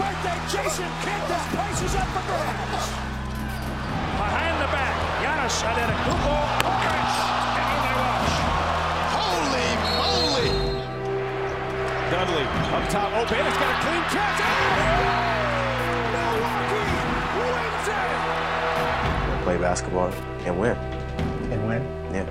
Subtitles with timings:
[0.00, 1.22] Happy birthday, Jason Kidd.
[1.28, 2.88] This place is up for grabs.
[4.16, 4.96] Behind the back.
[5.20, 6.36] Giannis Antetokounmpo.
[6.80, 7.16] Khris.
[7.60, 8.36] And in they rush.
[9.12, 9.68] Holy
[10.00, 10.50] moly!
[12.10, 13.46] Dudley up top open.
[13.46, 14.40] It's got a clean catch.
[14.40, 14.48] Oh!
[16.16, 16.88] Milwaukee
[17.40, 19.44] wins it.
[19.44, 20.10] play basketball
[20.46, 20.76] and win.
[21.52, 21.82] And win?
[22.12, 22.26] Yeah,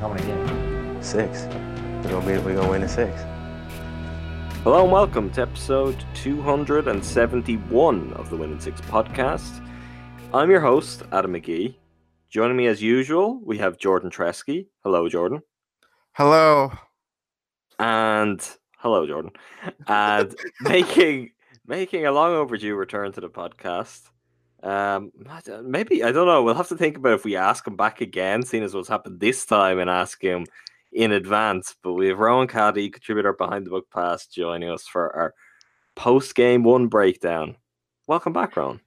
[0.00, 1.06] How many games?
[1.06, 1.42] six.
[2.04, 3.12] We're gonna be we're gonna win in six.
[4.62, 9.64] Hello and welcome to episode 271 of the Win in Six podcast.
[10.34, 11.76] I'm your host, Adam McGee.
[12.28, 14.66] Joining me as usual, we have Jordan Treske.
[14.84, 15.40] Hello, Jordan.
[16.12, 16.70] Hello.
[17.78, 19.30] And hello, Jordan.
[19.86, 21.30] And making
[21.66, 24.10] making a long overdue return to the podcast.
[24.62, 25.10] Um,
[25.62, 26.42] maybe I don't know.
[26.42, 29.20] We'll have to think about if we ask him back again, seeing as what's happened
[29.20, 30.44] this time, and ask him
[30.92, 31.74] in advance.
[31.82, 35.34] But we have Rohan Katti, contributor behind the Buck Pass, joining us for our
[35.96, 37.56] post game one breakdown.
[38.06, 38.80] Welcome back, Rohan.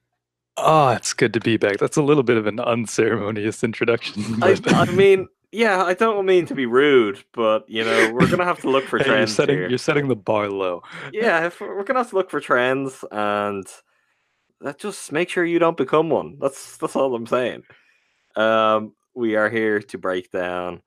[0.56, 1.78] Oh, it's good to be back.
[1.78, 4.22] That's a little bit of an unceremonious introduction.
[4.42, 8.44] I, I mean, yeah, I don't mean to be rude, but you know, we're gonna
[8.44, 9.68] have to look for Hey, you're trends setting here.
[9.68, 10.82] you're setting the bar low.
[11.12, 13.66] yeah, we're gonna have to look for trends, and
[14.60, 16.38] that just make sure you don't become one.
[16.40, 17.62] That's that's all I'm saying.
[18.36, 20.82] Um, we are here to break down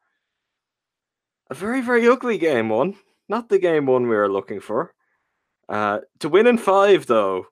[1.49, 2.95] a very very ugly game one,
[3.29, 4.93] not the game one we were looking for.
[5.69, 7.45] Uh, to win in five, though,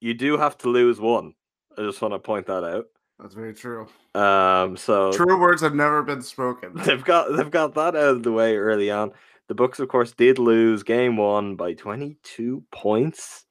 [0.00, 1.34] you do have to lose one.
[1.76, 2.86] I just want to point that out.
[3.18, 3.86] That's very true.
[4.14, 6.72] Um, so True words have never been spoken.
[6.74, 9.12] they've got they've got that out of the way early on.
[9.48, 13.44] The Bucks, of course, did lose game one by 22 points,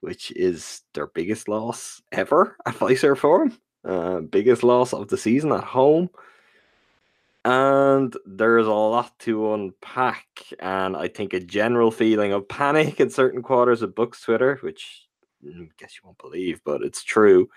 [0.00, 3.56] which is their biggest loss ever at Fiserv Forum.
[3.84, 6.08] Uh, biggest loss of the season at home.
[7.44, 10.26] And there's a lot to unpack,
[10.60, 15.06] and I think a general feeling of panic in certain quarters of Bucks Twitter, which
[15.44, 17.50] mm, I guess you won't believe, but it's true.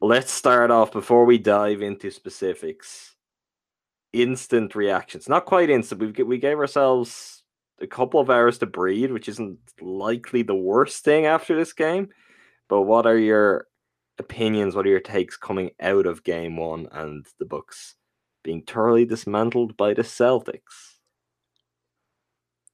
[0.00, 3.14] Let's start off before we dive into specifics.
[4.12, 6.00] Instant reactions, not quite instant.
[6.00, 7.42] We we gave ourselves
[7.80, 12.08] a couple of hours to breathe, which isn't likely the worst thing after this game.
[12.68, 13.66] But what are your
[14.18, 14.74] opinions?
[14.74, 17.94] What are your takes coming out of game one and the Bucks
[18.42, 20.96] being thoroughly dismantled by the Celtics?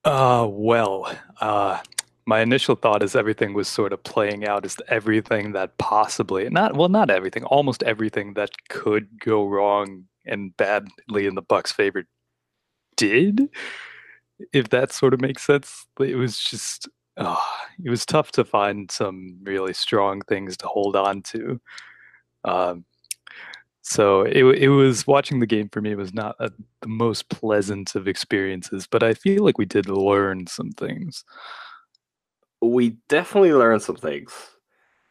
[0.04, 1.10] Uh well,
[1.40, 1.80] uh
[2.26, 6.76] my initial thought is everything was sort of playing out as everything that possibly not
[6.76, 12.04] well not everything, almost everything that could go wrong and badly in the Bucks' favor
[12.96, 13.48] did.
[14.52, 15.86] If that sort of makes sense.
[16.00, 17.36] It was just uh,
[17.84, 21.60] it was tough to find some really strong things to hold on to.
[22.44, 22.84] Um
[23.84, 26.50] so it it was watching the game for me was not a,
[26.80, 31.22] the most pleasant of experiences, but I feel like we did learn some things.
[32.62, 34.32] we definitely learned some things.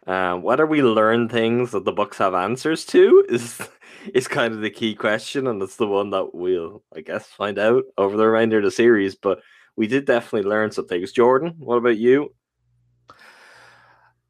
[0.08, 3.62] Um, whether we learn things that the Bucks have answers to is
[4.14, 7.60] is kind of the key question, and it's the one that we'll, I guess, find
[7.60, 9.14] out over the remainder of the series.
[9.14, 9.40] But
[9.76, 11.12] we did definitely learn some things.
[11.12, 12.34] Jordan, what about you?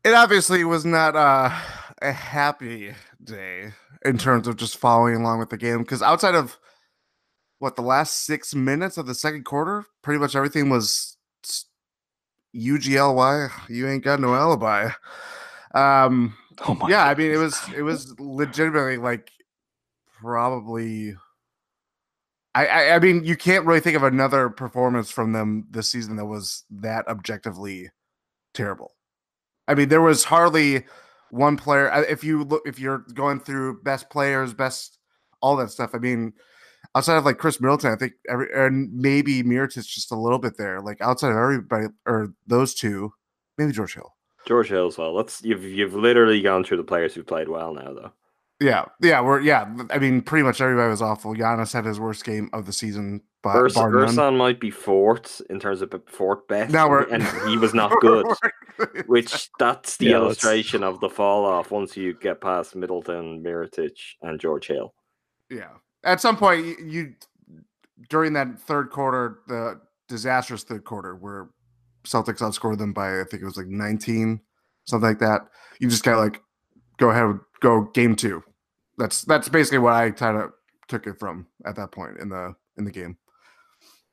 [0.04, 1.50] It obviously was not uh,
[2.02, 2.94] a happy
[3.24, 3.72] day
[4.06, 6.58] in terms of just following along with the game because outside of
[7.60, 11.18] what the last six minutes of the second quarter, pretty much everything was
[12.56, 13.50] UGLY.
[13.70, 14.90] You ain't got no alibi.
[15.74, 19.32] Um, Oh my yeah, I mean, it was it was legitimately like
[20.20, 21.16] probably.
[22.56, 26.18] I, I I mean, you can't really think of another performance from them this season
[26.18, 27.90] that was that objectively
[28.54, 28.94] terrible.
[29.68, 30.86] I mean, there was hardly
[31.34, 31.92] one player.
[31.92, 35.00] Uh, if you look, if you're going through best players, best
[35.42, 35.92] all that stuff.
[35.94, 36.34] I mean,
[36.96, 40.58] outside of like Khris Middleton, I think every and maybe Mirotic just a little bit
[40.58, 40.80] there.
[40.80, 43.14] Like outside of everybody or those two,
[43.58, 44.14] maybe George Hill.
[44.46, 45.16] George Hill as well.
[45.16, 48.12] Let's you've you've literally gone through the players who played well now, though.
[48.60, 49.66] Yeah, yeah, we're yeah.
[49.90, 51.34] I mean, pretty much everybody was awful.
[51.36, 53.92] Giannis had his worst game of the season, but Urs- bar.
[53.92, 57.92] Ersan might be fourth in terms of fourth best, Now we're and he was not
[58.00, 58.26] good.
[59.08, 63.44] Which that's the Yeah, let's- illustration of the fall off once you get past Middleton,
[63.44, 64.94] Mirotic, and George Hill.
[65.50, 65.70] yeah.
[66.06, 67.14] At some point, you, you
[68.10, 69.80] during that third quarter, the
[70.10, 71.50] disastrous third quarter where
[72.06, 74.42] Celtics outscored them by I think it was like nineteen,
[74.86, 75.42] something like that.
[75.80, 76.42] You just got like
[76.98, 78.44] go ahead, go game two.
[79.00, 80.52] That's that's basically what I kind of
[80.88, 83.18] took it from at that point in the in the game.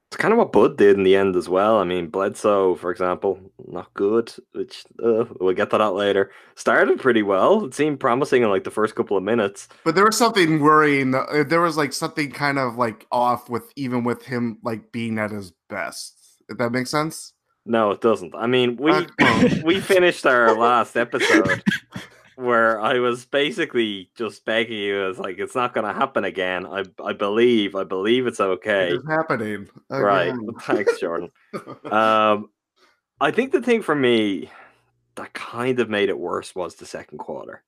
[0.08, 1.78] It's kind of what Bud did in the end as well.
[1.78, 3.38] I mean, Bledsoe, for example,
[3.68, 6.32] not good, which uh, we'll get to that later.
[6.56, 7.64] Started pretty well.
[7.66, 9.68] It seemed promising in like the first couple of minutes.
[9.84, 11.14] But there was something worrying.
[11.14, 15.16] uh, There was like something kind of like off with even with him like being
[15.20, 16.16] at his best.
[16.48, 17.32] If that makes sense.
[17.64, 18.34] No, it doesn't.
[18.34, 19.06] I mean, we Uh,
[19.64, 21.62] we finished our last episode
[22.40, 25.04] where I was basically just begging you.
[25.04, 26.66] I was like, it's not going to happen again.
[26.66, 27.76] I I believe.
[27.76, 28.92] I believe it's okay.
[28.92, 29.68] It's happening.
[29.88, 30.34] Right.
[30.62, 31.30] Thanks, Jordan.
[31.90, 32.50] Um,
[33.20, 34.50] I think the thing for me
[35.16, 37.62] that kind of made it worse was the second quarter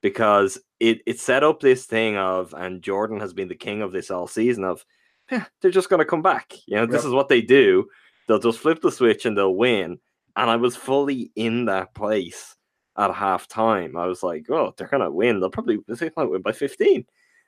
[0.00, 3.92] because it it set up this thing of, and Jordan has been the king of
[3.92, 4.84] this all season of,
[5.30, 6.54] yeah, they're just going to come back.
[6.66, 7.86] You know, this is what they do.
[8.26, 9.98] They'll just flip the switch and they'll win.
[10.36, 12.54] And I was fully in that place
[12.98, 13.96] at halftime.
[13.96, 15.40] I was like, oh, they're going to win.
[15.40, 17.06] They'll probably they might win by 15.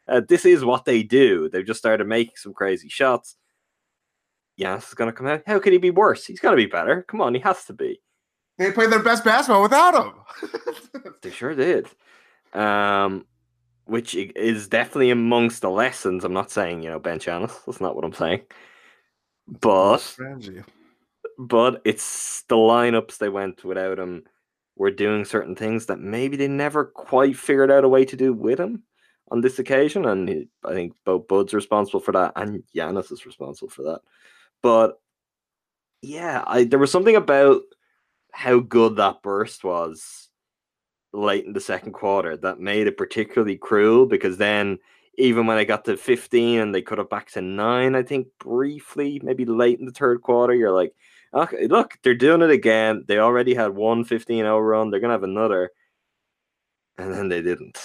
[0.09, 1.49] Uh, this is what they do.
[1.49, 3.37] They've just started making some crazy shots.
[4.59, 5.43] Giannis is going to come out.
[5.47, 6.25] How could he be worse?
[6.25, 7.03] He's going to be better.
[7.03, 8.01] Come on, he has to be.
[8.59, 10.13] They played their best basketball without him.
[11.23, 11.87] They sure did.
[12.55, 13.27] Um,
[13.85, 16.25] which is definitely amongst the lessons.
[16.25, 17.53] I'm not saying you know bench Giannis.
[17.67, 18.43] That's not what I'm saying.
[19.61, 20.17] But
[21.39, 24.25] but it's the lineups they went without him
[24.81, 28.33] were doing certain things that maybe they never quite figured out a way to do
[28.33, 28.83] with him
[29.31, 30.07] on this occasion.
[30.07, 34.01] And I think both Bud's responsible for that and Giannis is responsible for that.
[34.63, 34.99] But
[36.01, 37.61] yeah, I there was something about
[38.33, 40.31] how good that burst was
[41.13, 44.79] late in the second quarter that made it particularly cruel because then
[45.19, 48.29] even when I got to 15 and they cut it back to nine, I think
[48.39, 50.95] briefly, maybe late in the third quarter, you're like,
[51.35, 53.05] okay, look, they're doing it again.
[53.07, 55.71] They already had one 15 0 run, they're going to have another.
[56.99, 57.79] And then they didn't.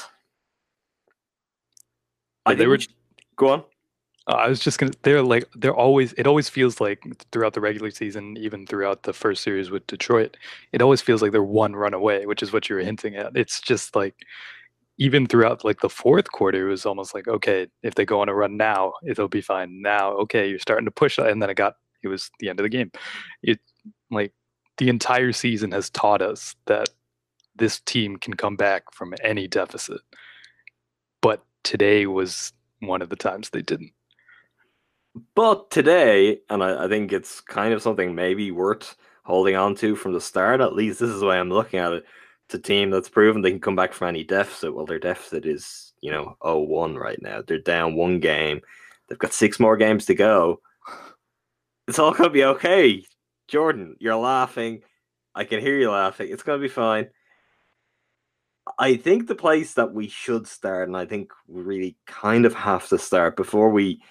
[2.45, 2.95] I they think were-
[3.37, 3.63] Go on.
[4.27, 4.91] Uh, I was just gonna.
[5.03, 6.13] They're like they're always.
[6.13, 10.37] It always feels like throughout the regular season, even throughout the first series with Detroit,
[10.71, 13.35] it always feels like they're one run away, which is what you were hinting at.
[13.35, 14.15] It's just like
[14.97, 18.29] even throughout like the fourth quarter, it was almost like okay, if they go on
[18.29, 19.81] a run now, it'll be fine.
[19.81, 21.75] Now, okay, you're starting to push, and then it got.
[22.05, 22.91] It was the end of the game.
[23.43, 23.59] It
[24.11, 24.33] like
[24.77, 26.89] the entire season has taught us that
[27.55, 30.01] this team can come back from any deficit,
[31.21, 33.91] but today was one of the times they didn't.
[35.33, 39.95] But today, and I, I think it's kind of something maybe worth holding on to
[39.95, 42.05] from the start, at least this is the way I'm looking at it.
[42.45, 44.75] It's a team that's proven they can come back from any deficit.
[44.75, 47.41] Well, their deficit is, you know, 0 1 right now.
[47.41, 48.61] They're down one game.
[49.07, 50.61] They've got six more games to go.
[51.87, 53.03] It's all to be okay.
[53.47, 54.81] Jordan, you're laughing.
[55.35, 56.29] I can hear you laughing.
[56.31, 57.09] It's to be fine.
[58.79, 62.55] I think the place that we should start, and I think we really kind of
[62.55, 64.01] have to start before we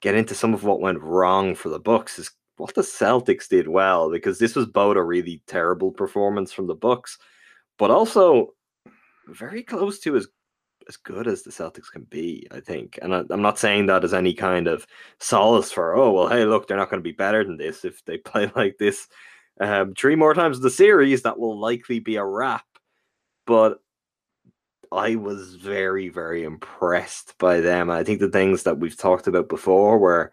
[0.00, 3.66] get into some of what went wrong for the Bucks is what the Celtics did
[3.66, 7.18] well because this was both a really terrible performance from the Bucks,
[7.78, 8.54] but also
[9.26, 10.28] very close to as
[10.88, 12.98] as good as the Celtics can be, I think.
[13.02, 14.86] And I, I'm not saying that as any kind of
[15.18, 18.04] solace for oh well, hey look, they're not going to be better than this if
[18.04, 19.08] they play like this
[19.60, 21.22] um, three more times the series.
[21.22, 22.64] That will likely be a wrap,
[23.46, 23.78] but.
[24.94, 27.88] I was very, very impressed by them.
[27.88, 30.32] I think the things that we've talked about before, where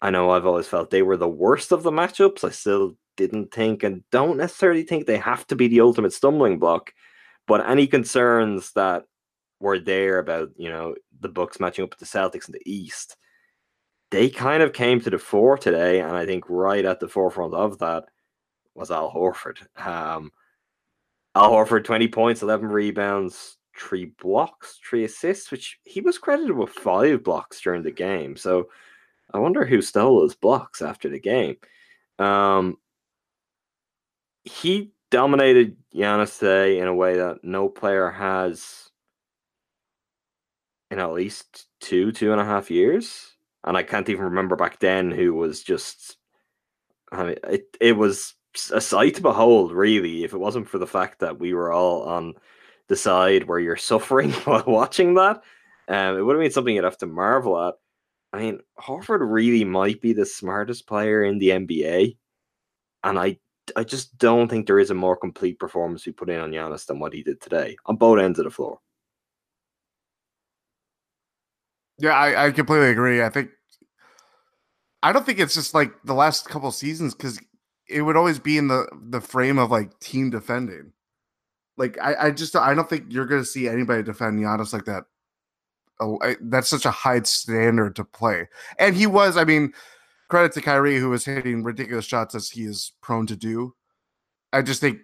[0.00, 3.52] I know I've always felt they were the worst of the matchups, I still didn't
[3.52, 6.92] think and don't necessarily think they have to be the ultimate stumbling block.
[7.46, 9.04] But any concerns that
[9.64, 13.16] were there about, you know, the Bucks matching up with the Celtics in the East,
[14.10, 16.00] they kind of came to the fore today.
[16.00, 18.04] And I think right at the forefront of that
[18.74, 19.58] was Al Horford.
[19.84, 20.30] Um,
[21.34, 26.70] Al Horford, 20 points, 11 rebounds, three blocks, three assists, which he was credited with
[26.70, 28.36] five blocks during the game.
[28.36, 28.68] So
[29.32, 31.56] I wonder who stole those blocks after the game.
[32.18, 32.76] Um,
[34.44, 38.90] he dominated Giannis today in a way that no player has
[40.94, 43.34] in at least two, two and a half years.
[43.64, 46.16] And I can't even remember back then who was just.
[47.10, 48.34] I mean, it it was
[48.72, 50.24] a sight to behold, really.
[50.24, 52.34] If it wasn't for the fact that we were all on
[52.88, 55.42] the side where you're suffering while watching that,
[55.88, 57.74] um, it would have been something you'd have to marvel at.
[58.32, 62.16] I mean, Horford really might be the smartest player in the NBA,
[63.02, 63.38] and I
[63.76, 66.86] I just don't think there is a more complete performance we put in on Giannis
[66.86, 68.78] than what he did today on both ends of the floor.
[71.98, 73.22] Yeah, I, I completely agree.
[73.22, 73.50] I think
[75.02, 77.38] I don't think it's just like the last couple seasons because
[77.88, 80.92] it would always be in the the frame of like team defending.
[81.76, 85.04] like I, I just I don't think you're gonna see anybody defend Giannis like that.
[86.00, 88.48] Oh, I, that's such a high standard to play,
[88.78, 89.36] and he was.
[89.36, 89.72] I mean,
[90.28, 93.74] credit to Kyrie who was hitting ridiculous shots as he is prone to do.
[94.52, 95.00] I just think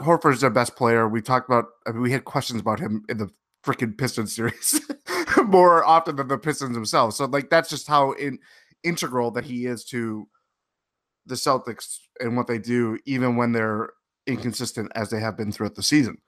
[0.00, 1.08] Horford's the best player.
[1.08, 1.66] We talked about.
[1.86, 3.30] I mean, we had questions about him in the
[3.64, 4.80] freaking Pistons series
[5.46, 7.16] more often than the Pistons themselves.
[7.16, 8.38] So like that's just how in,
[8.82, 10.28] integral that he is to
[11.26, 13.90] the Celtics and what they do, even when they're
[14.26, 16.18] inconsistent as they have been throughout the season.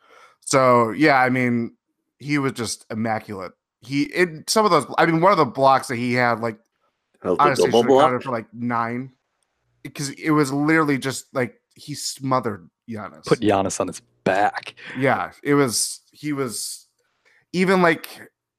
[0.41, 1.77] So yeah, I mean,
[2.19, 3.53] he was just immaculate.
[3.81, 4.87] He in some of those.
[4.99, 6.59] I mean, one of the blocks that he had, like
[7.23, 9.13] Held the honestly, double should have counted for like nine,
[9.83, 13.25] because it was literally just like he smothered Giannis.
[13.25, 14.75] Put Giannis on his back.
[14.99, 16.01] Yeah, it was.
[16.13, 16.87] He was
[17.53, 18.09] even like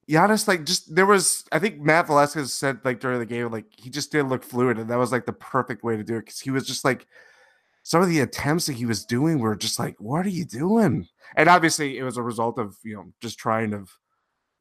[0.10, 0.48] Giannis.
[0.48, 1.46] Like just there was.
[1.51, 4.80] I think Matt Velazquez said like during the game, like he just didn't look fluid,
[4.80, 7.06] and that was like the perfect way to do it because he was just like
[7.84, 11.08] some of the attempts that he was doing were just like, what are you doing?
[11.36, 13.86] And obviously, it was a result of you know just trying to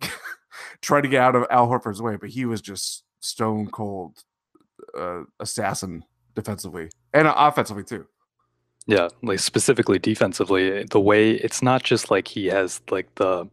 [0.83, 4.23] trying to get out of Al Horford's way, but he was just stone cold
[4.97, 8.07] uh, assassin defensively and offensively too.
[8.87, 13.47] Yeah, like specifically defensively, the way it's not just like he has like the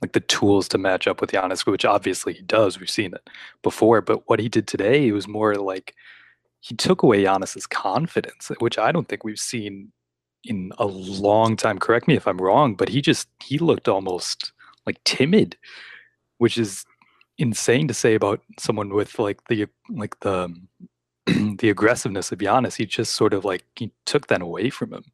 [0.00, 2.78] like the tools to match up with Giannis, which obviously he does.
[2.78, 3.28] We've seen it
[3.62, 5.94] before, but what he did today, it was more like
[6.60, 9.92] he took away Giannis's confidence, which I don't think we've seen
[10.44, 11.78] in a long time.
[11.78, 14.52] Correct me if I'm wrong, but he just he looked almost
[14.86, 15.56] like timid,
[16.38, 16.84] which is
[17.38, 20.54] insane to say about someone with like the like the
[21.26, 22.76] the aggressiveness of Giannis.
[22.76, 25.04] He just sort of like he took that away from him.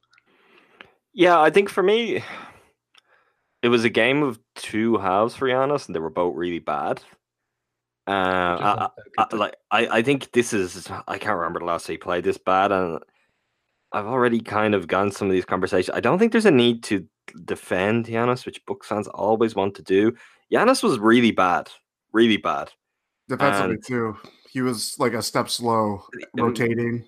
[1.12, 2.25] Yeah, I think for me,
[3.62, 7.00] it was a game of two halves for Giannis, and they were both really bad.
[8.06, 11.87] Uh, I, I, I- like I, I think this is I can't remember the last
[11.87, 12.99] time he played this bad, and
[13.92, 15.96] I've already kind of gone some of these conversations.
[15.96, 17.06] I don't think there's a need to
[17.44, 20.14] defend Giannis, which Bucks fans always want to do.
[20.52, 21.70] Giannis was really bad,
[22.12, 22.70] really bad.
[23.28, 24.16] Defensively And- too,
[24.50, 26.02] he was like a step slow,
[26.37, 27.04] rotating.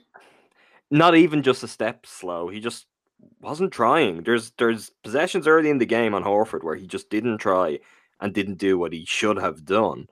[0.91, 2.49] Not even just a step slow.
[2.49, 2.87] He just
[3.41, 4.23] wasn't trying.
[4.23, 7.79] There's there's possessions early in the game on Horford where he just didn't try
[8.21, 10.07] and didn't do what he should have done.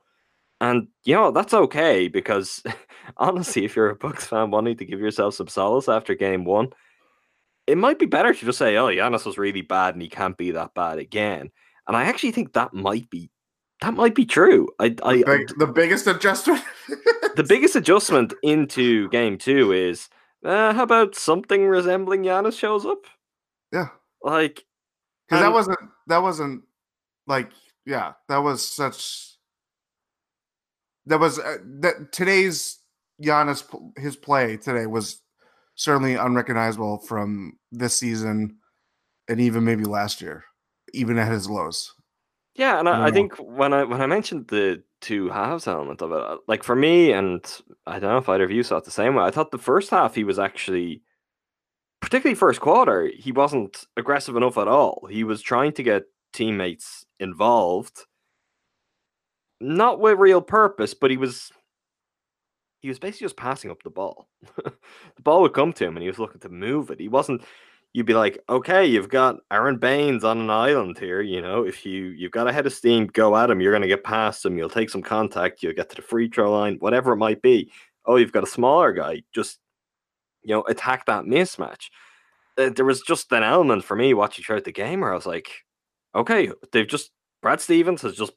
[0.61, 2.63] And you know, that's okay because
[3.17, 6.69] honestly, if you're a Bucks fan wanting to give yourself some solace after game one,
[7.67, 10.37] it might be better to just say, Oh, Giannis was really bad and he can't
[10.37, 11.51] be that bad again.
[11.87, 13.29] And I actually think that might be
[13.81, 14.69] that might be true.
[14.79, 16.63] I I Like, the biggest adjustment.
[17.35, 20.09] the biggest adjustment into game two is
[20.45, 22.99] uh, how about something resembling Giannis shows up?
[23.73, 23.89] yeah,
[24.21, 24.65] Like
[25.27, 26.63] because that wasn't that wasn't
[27.27, 27.51] like
[27.85, 29.35] yeah that was such
[31.07, 32.79] that was uh, that today's
[33.21, 33.63] Giannis
[33.97, 35.21] his play today was
[35.75, 38.57] certainly unrecognizable from this season
[39.27, 40.45] and even maybe last year,
[40.93, 41.93] even at his lows.
[42.55, 43.13] Yeah, and I, I Mm.
[43.13, 46.75] think when I when I mentioned the two halves element of it, uh, like for
[46.75, 47.45] me, and
[47.85, 49.23] I don't know if either of you saw it the same way.
[49.23, 51.03] I thought the first half he was actually,
[52.01, 55.07] particularly first quarter, he wasn't aggressive enough at all.
[55.09, 58.05] He was trying to get teammates involved,
[59.61, 61.51] not with real purpose, but he was
[62.79, 64.27] he was basically just passing up the ball.
[64.63, 66.99] the ball would come to him, and he was looking to move it.
[66.99, 67.43] He wasn't
[67.95, 71.21] you'd be like, okay, you've got Aron Baynes on an island here.
[71.21, 73.61] You know, if you you've got a head of steam, go at him.
[73.61, 74.57] You're going to get past him.
[74.57, 75.63] You'll take some contact.
[75.63, 77.71] You'll get to the free throw line, whatever it might be.
[78.05, 79.23] Oh, you've got a smaller guy.
[79.33, 79.59] Just
[80.43, 81.85] you know, attack that mismatch.
[82.57, 85.25] Uh, there was just an element for me watching throughout the game where I was
[85.25, 85.49] like,
[86.13, 87.11] okay, they've just
[87.41, 88.33] Brad Stevens has just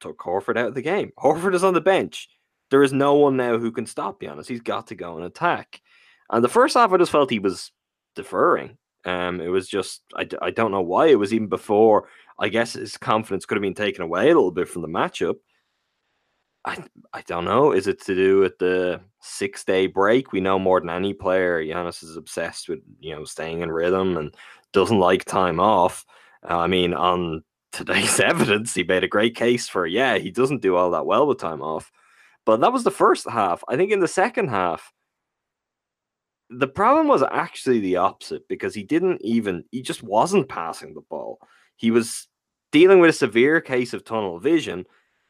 [0.00, 1.12] took Horford out of the game.
[1.18, 2.26] Horford is on the bench.
[2.70, 4.48] There is no one now who can stop Giannis.
[4.48, 5.82] He's got to go and attack.
[6.30, 7.70] And the first half, I just felt he was
[8.14, 8.78] deferring.
[9.04, 11.06] Um, it was just I, I don't know why.
[11.06, 12.08] It was even before.
[12.38, 15.36] I guess his confidence could have been taken away a little bit from the matchup.
[16.64, 17.72] I I don't know.
[17.72, 20.32] Is it to do with the six day break?
[20.32, 21.62] We know more than any player.
[21.62, 24.34] Giannis is obsessed with you know staying in rhythm and
[24.72, 26.04] doesn't like time off.
[26.48, 27.42] Uh, I mean, on
[27.72, 31.26] today's evidence, he made a great case for yeah, he doesn't do all that well
[31.26, 31.90] with time off.
[32.44, 33.62] But that was the first half.
[33.68, 34.92] I think in the second half,
[36.58, 41.00] the problem was actually the opposite because he didn't even he just wasn't passing the
[41.02, 41.38] ball.
[41.76, 42.28] He was
[42.70, 44.86] dealing with a severe case of tunnel vision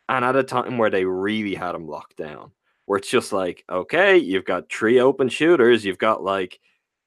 [0.09, 2.53] and at a time where they really had him locked down.
[2.87, 6.59] Where it's just like, okay, you've got three open shooters, you've got like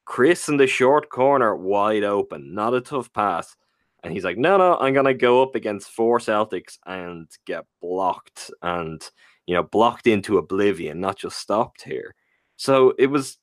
[0.06, 3.56] Khris in the short corner wide open, not a tough pass.
[4.04, 8.52] And he's like, no, no, I'm gonna go up against four Celtics and get blocked
[8.62, 9.02] and
[9.46, 12.16] you know, blocked into oblivion, not just stopped here.
[12.58, 13.38] So it was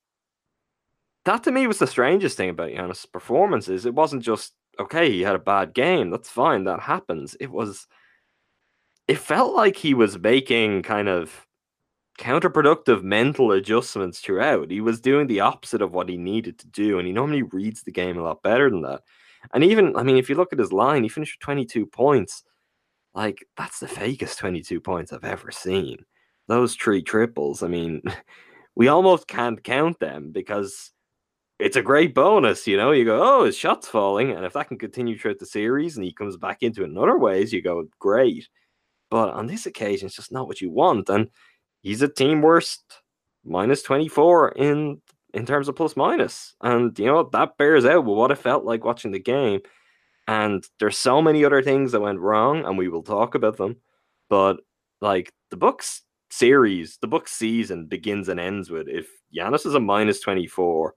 [1.25, 3.87] that to me was the strangest thing about Giannis' performances.
[3.87, 6.11] It wasn't just okay, he had a bad game.
[6.11, 6.65] That's fine.
[6.65, 7.37] That happens.
[7.41, 7.87] It was,
[9.09, 11.47] it felt like he was making kind of
[12.19, 14.71] counterproductive mental adjustments throughout.
[14.71, 17.83] He was doing the opposite of what he needed to do, and he normally reads
[17.83, 19.03] the game a lot better than that.
[19.53, 22.45] And even, I mean, if you look at his line, he finished with 22 points.
[23.15, 26.05] Like, that's the fakest 22 points I've ever seen.
[26.49, 28.03] Those three triples, I mean,
[28.77, 30.93] we almost can't count them because
[31.63, 32.91] it's a great bonus, you know.
[32.91, 36.05] You go, oh, his shot's falling, and if that can continue throughout the series and
[36.05, 38.49] he comes back into it in other ways, you go, great.
[39.11, 41.09] But on this occasion, it's just not what you want.
[41.09, 41.29] And
[41.83, 42.83] he's a team worst
[43.45, 45.01] minus 24 in
[45.35, 45.95] in terms of plus.
[46.61, 49.61] And you know, that bears out with what it felt like watching the game.
[50.29, 53.77] And there's so many other things that went wrong, and we will talk about them.
[54.29, 54.61] But
[55.01, 59.81] like the Bucks series, the book season begins and ends with if Giannis is a
[59.81, 60.95] minus 24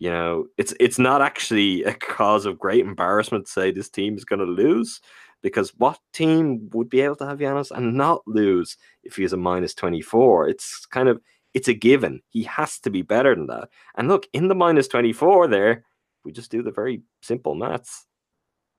[0.00, 4.16] you know, it's it's not actually a cause of great embarrassment to say this team
[4.16, 5.00] is going to lose,
[5.42, 9.36] because what team would be able to have Giannis and not lose if he's a
[9.36, 10.48] minus twenty four?
[10.48, 11.20] It's kind of
[11.52, 12.22] it's a given.
[12.30, 13.68] He has to be better than that.
[13.94, 15.84] And look, in the minus twenty four, there
[16.24, 18.06] we just do the very simple maths.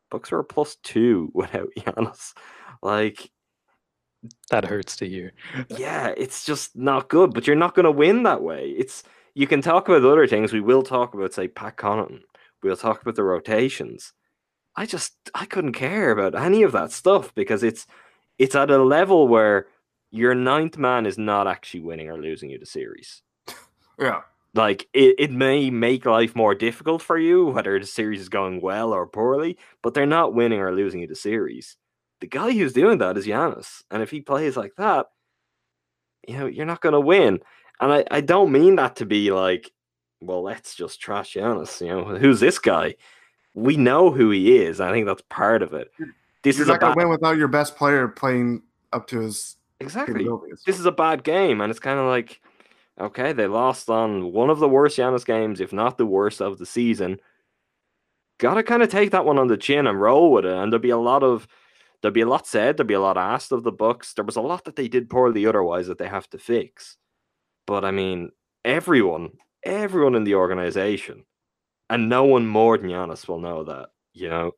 [0.10, 2.34] Bucks are a plus two without Giannis.
[2.82, 3.30] Like
[4.50, 5.34] that hurts to hear.
[5.78, 7.36] yeah, it's just not good.
[7.36, 8.74] But you're not going to win that way.
[8.76, 10.54] It's you can talk about other things.
[10.54, 12.22] We will talk about, say, Pat Connaughton.
[12.64, 14.14] We'll talk about the rotations.
[14.76, 17.88] I just I couldn't care about any of that stuff because it's
[18.38, 19.68] it's at a level where
[20.12, 23.22] your ninth man is not actually winning or losing you the series.
[24.00, 24.22] Yeah.
[24.56, 28.60] Like it, it may make life more difficult for you, whether the series is going
[28.60, 31.78] well or poorly, but they're not winning or losing you the series.
[32.20, 33.84] The guy who's doing that is Giannis.
[33.92, 35.06] And if he plays like that,
[36.28, 37.42] you know, you're not gonna win.
[37.82, 39.72] And I, I don't mean that to be like,
[40.22, 41.82] well, let's just trash Giannis.
[41.82, 42.96] You know, who's this guy?
[43.56, 44.80] We know who he is.
[44.80, 45.92] I think that's part of it.
[46.44, 48.62] This You're is not a going to win without your best player playing
[48.94, 50.28] up to his exactly.
[50.66, 52.40] This is a bad game, and it's kind of like,
[53.00, 56.60] okay, they lost on one of the worst Giannis games, if not the worst of
[56.60, 57.20] the season.
[58.38, 60.54] Got to kind of take that one on the chin and roll with it.
[60.54, 61.48] And there'll be a lot of
[62.02, 62.78] there'll be a lot said.
[62.78, 64.14] There'll be a lot asked of the Bucks.
[64.14, 66.98] There was a lot that they did poorly otherwise that they have to fix.
[67.68, 68.32] But I mean,
[68.66, 69.32] everyone,
[69.64, 71.26] everyone in the organization,
[71.90, 73.90] and no one more than Giannis will know that.
[74.14, 74.52] You know,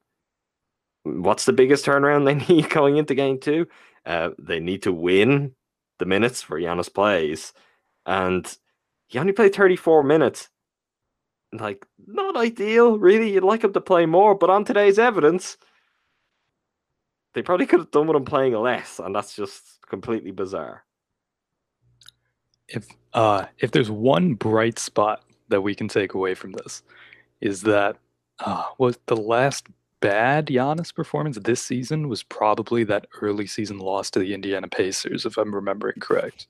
[1.03, 3.67] what's the biggest turnaround they need going into game two?
[4.05, 5.53] Uh, they need to win
[5.99, 7.53] the minutes where Giannis plays,
[8.05, 8.57] and
[9.07, 10.49] he only played 34 minutes.
[11.53, 13.31] Like, not ideal, really.
[13.31, 15.55] You'd like him to play more, but on today's evidence,
[17.33, 20.83] they probably could have done with him playing less, and that's just completely bizarre.
[22.67, 26.83] If uh if there's one bright spot that we can take away from this
[27.41, 27.97] is that
[28.39, 29.67] uh was the last
[30.03, 35.25] bad Giannis performance this season was probably that early season loss to the Indiana Pacers
[35.25, 36.47] if I'm remembering correct.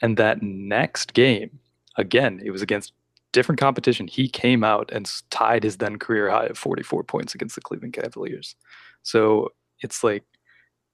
[0.00, 1.58] And that next game,
[1.96, 2.94] again, it was against
[3.32, 4.08] different competition.
[4.08, 7.92] He came out and tied his then career high of 44 points against the Cleveland
[7.92, 8.56] Cavaliers.
[9.02, 10.24] So it's like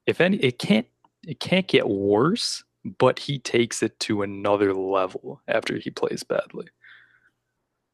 [0.06, 0.88] if any it can't
[1.24, 6.66] it can't get worse but he takes it to another level after he plays badly.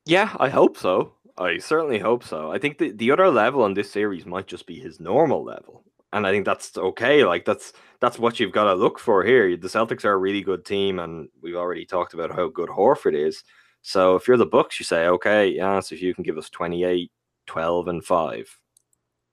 [0.06, 1.12] Yeah, I hope so.
[1.36, 2.50] I certainly hope so.
[2.50, 5.84] I think the, the other level on this series might just be his normal level.
[6.12, 7.24] And I think that's okay.
[7.24, 9.56] Like that's that's what you've got to look for here.
[9.56, 13.14] The Celtics are a really good team, and we've already talked about how good Horford
[13.14, 13.44] is.
[13.82, 16.48] So if you're the Bucks, you say, okay, yeah, so if you can give us
[16.48, 17.12] 28,
[17.46, 18.58] 12, and 5.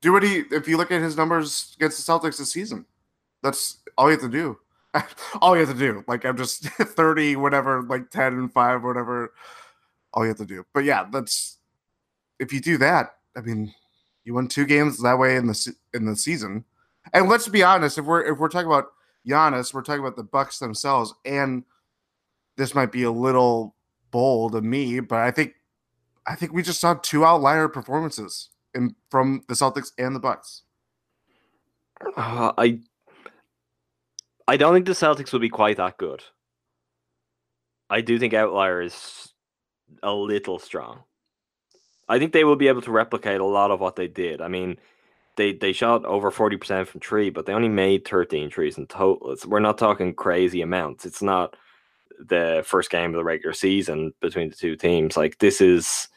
[0.02, 2.86] Do what he if you look at his numbers against the Celtics this season.
[3.42, 4.60] That's all you have to do.
[5.42, 6.04] all you have to do.
[6.08, 9.34] Like I'm just 30, whatever, like 10 and 5, whatever.
[10.14, 10.66] All you have to do.
[10.74, 11.58] But yeah, that's
[12.40, 13.74] if you do that, I mean,
[14.24, 16.66] you won two games that way in the in the season.
[17.14, 18.88] And let's be honest, if we're if we're talking about
[19.28, 21.64] Giannis, we're talking about the Bucks themselves, and
[22.58, 23.76] this might be a little
[24.12, 25.54] bold of me, but I think
[26.26, 30.64] I think we just saw two outlier performances in from the Celtics and the Bucks.
[32.18, 32.80] Uh, I
[34.48, 36.24] I don't think the Celtics will be quite that good.
[37.90, 39.34] I do think Outlier is
[40.04, 41.04] a little strong.
[42.08, 44.42] I think they will be able to replicate a lot of what they did.
[44.42, 44.78] I mean,
[45.38, 49.32] they they shot over 40% from three, but they only made 13 trees in total.
[49.32, 51.06] It's, we're not talking crazy amounts.
[51.06, 51.56] It's not
[52.20, 55.18] the first game of the regular season between the two teams.
[55.18, 56.08] Like this is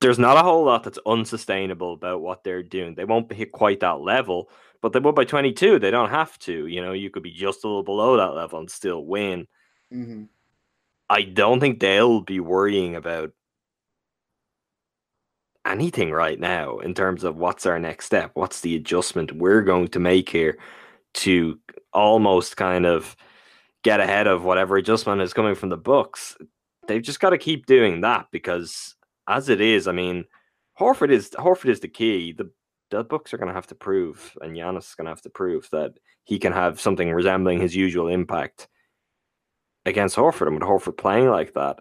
[0.00, 2.94] there's not a whole lot that's unsustainable about what they're doing.
[2.94, 4.48] They won't hit quite that level,
[4.82, 5.78] but they won by 22.
[5.78, 6.66] They don't have to.
[6.66, 9.46] You know, you could be just a little below that level and still win.
[9.92, 10.24] Mm-hmm.
[11.08, 13.32] I don't think they'll be worrying about
[15.66, 19.88] anything right now in terms of what's our next step, what's the adjustment we're going
[19.88, 20.58] to make here
[21.12, 21.58] to
[21.92, 23.16] almost kind of
[23.82, 26.36] get ahead of whatever adjustment is coming from the Bucks.
[26.86, 28.94] They've just got to keep doing that because
[29.28, 30.24] as it is, I mean,
[30.78, 32.32] Horford is Horford is the key.
[32.32, 32.50] The
[32.90, 35.30] the Bucks are going to have to prove, and Giannis is going to have to
[35.30, 35.92] prove that
[36.24, 38.68] he can have something resembling his usual impact
[39.86, 41.78] against Horford, and with Horford playing like that.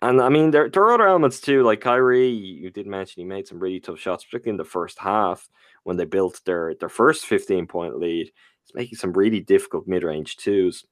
[0.00, 2.28] And I mean, there, there are other elements too, like Kyrie.
[2.28, 5.48] You did mention he made some really tough shots, particularly in the first half
[5.82, 8.30] when they built their their first fifteen point lead.
[8.64, 10.84] He's making some really difficult mid range twos.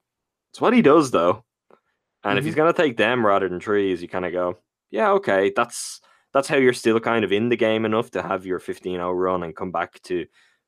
[0.50, 1.44] It's what he does, though.
[2.24, 2.38] And mm-hmm.
[2.38, 4.58] if he's going to take them rather than trees, you kind of go,
[4.90, 6.00] yeah, okay, that's
[6.36, 9.42] that's how you're still kind of in the game enough to have your 15-0 run
[9.42, 10.26] and come back to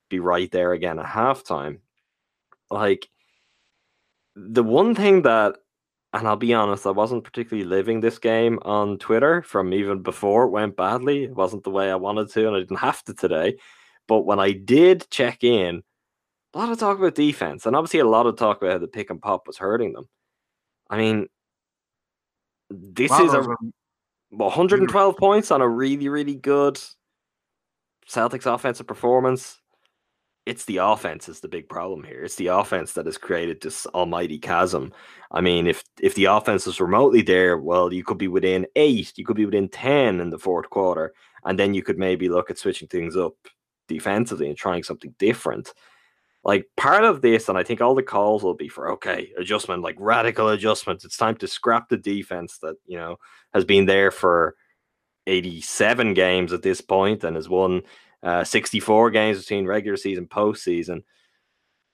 [0.09, 1.81] be right there again at halftime.
[2.71, 3.07] Like
[4.35, 5.57] the one thing that
[6.15, 10.45] and I'll be honest, I wasn't particularly living this game on Twitter from even before
[10.45, 11.25] it went badly.
[11.25, 13.59] It wasn't the way I wanted to, and I didn't have to today.
[14.07, 15.83] But when I did check in,
[16.55, 18.89] a lot of talk about defense, and obviously a lot of talk about how the
[18.89, 20.09] pick and pop was hurting them.
[20.89, 21.29] I mean,
[22.71, 23.47] this wow, is a
[24.31, 26.79] 112 points on a really, really good
[28.09, 29.61] Celtics offensive performance.
[30.47, 32.25] It's the offense is the big problem here.
[32.25, 34.93] It's the offense that has created this almighty chasm.
[35.31, 39.13] I mean, if if the offense is remotely there, well, you could be within eight,
[39.17, 41.13] you could be within ten in the fourth quarter,
[41.45, 43.35] and then you could maybe look at switching things up
[43.89, 45.75] defensively and trying something different
[46.49, 49.83] like part of this, and I think all the calls will be for okay, adjustment,
[49.83, 51.05] like radical adjustments.
[51.05, 53.19] It's time to scrap the defense that you know
[53.53, 54.57] has been there for
[55.27, 57.83] 87 games at this point and has won
[58.23, 61.03] uh, 64 games between regular season postseason.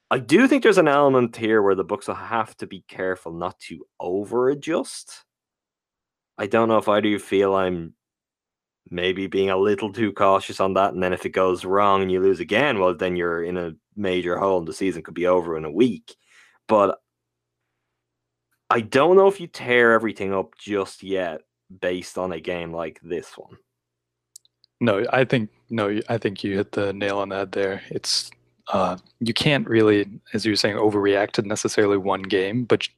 [0.09, 3.33] I do think there's an element here where the Bucks will have to be careful
[3.33, 5.25] not to over adjust.
[6.39, 7.95] I don't know if I do feel I'm
[8.91, 10.93] maybe being a little too cautious on that.
[10.93, 13.75] And then if it goes wrong and you lose again, well, then you're in a
[13.97, 16.17] major hole and the season could be over in a week.
[16.69, 17.01] But
[18.71, 21.43] I don't know if you tear everything up just yet
[21.81, 23.57] based on a game like this one.
[24.81, 27.83] No, I think no, I think you hit the nail on the head there.
[27.91, 28.31] It's
[28.69, 32.89] uh, you can't really, as you were saying, overreact to necessarily one game, but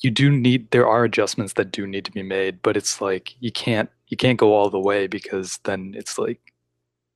[0.00, 3.34] you do need there are adjustments that do need to be made but it's like
[3.40, 6.40] you can't you can't go all the way because then it's like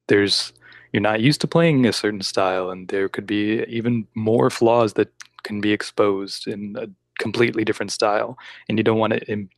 [0.08, 0.52] there's
[0.92, 4.92] you're not used to playing a certain style and there could be even more flaws
[4.94, 6.86] that can be exposed in a
[7.18, 8.38] completely different style.
[8.68, 9.50] And you don't want to Im-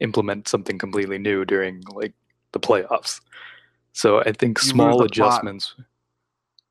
[0.00, 2.14] implement something completely new during like
[2.52, 3.20] the playoffs.
[3.92, 5.74] So i think you small adjustments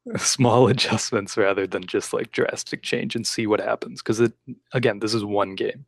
[0.05, 0.21] plot.
[0.21, 4.01] small adjustments rather than just like drastic change and see what happens.
[4.01, 4.31] Because it
[4.71, 5.85] again this is one game.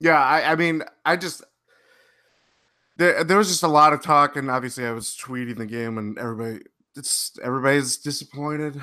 [0.00, 1.44] Yeah i, I mean i just
[3.00, 5.96] there, there was just a lot of talk and obviously i was tweeting the game
[5.96, 6.60] and everybody
[6.96, 8.80] it's everybody's disappointed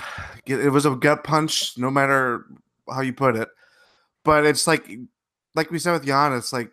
[0.47, 2.45] it was a gut punch no matter
[2.89, 3.47] how you put it
[4.23, 4.89] but it's like
[5.55, 6.71] like we said with Giannis, like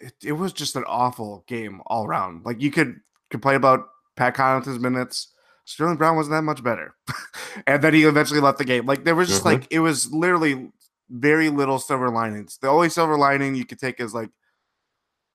[0.00, 4.34] it, it was just an awful game all around like you could complain about Pat
[4.34, 5.32] Connaughton's minutes
[5.64, 6.94] Sterling Brown wasn't that much better.
[7.66, 8.86] and then he eventually left the game.
[8.86, 9.62] Like there was just mm-hmm.
[9.62, 10.70] like it was literally
[11.10, 12.56] very little silver linings.
[12.62, 14.30] The only silver lining you could take is like,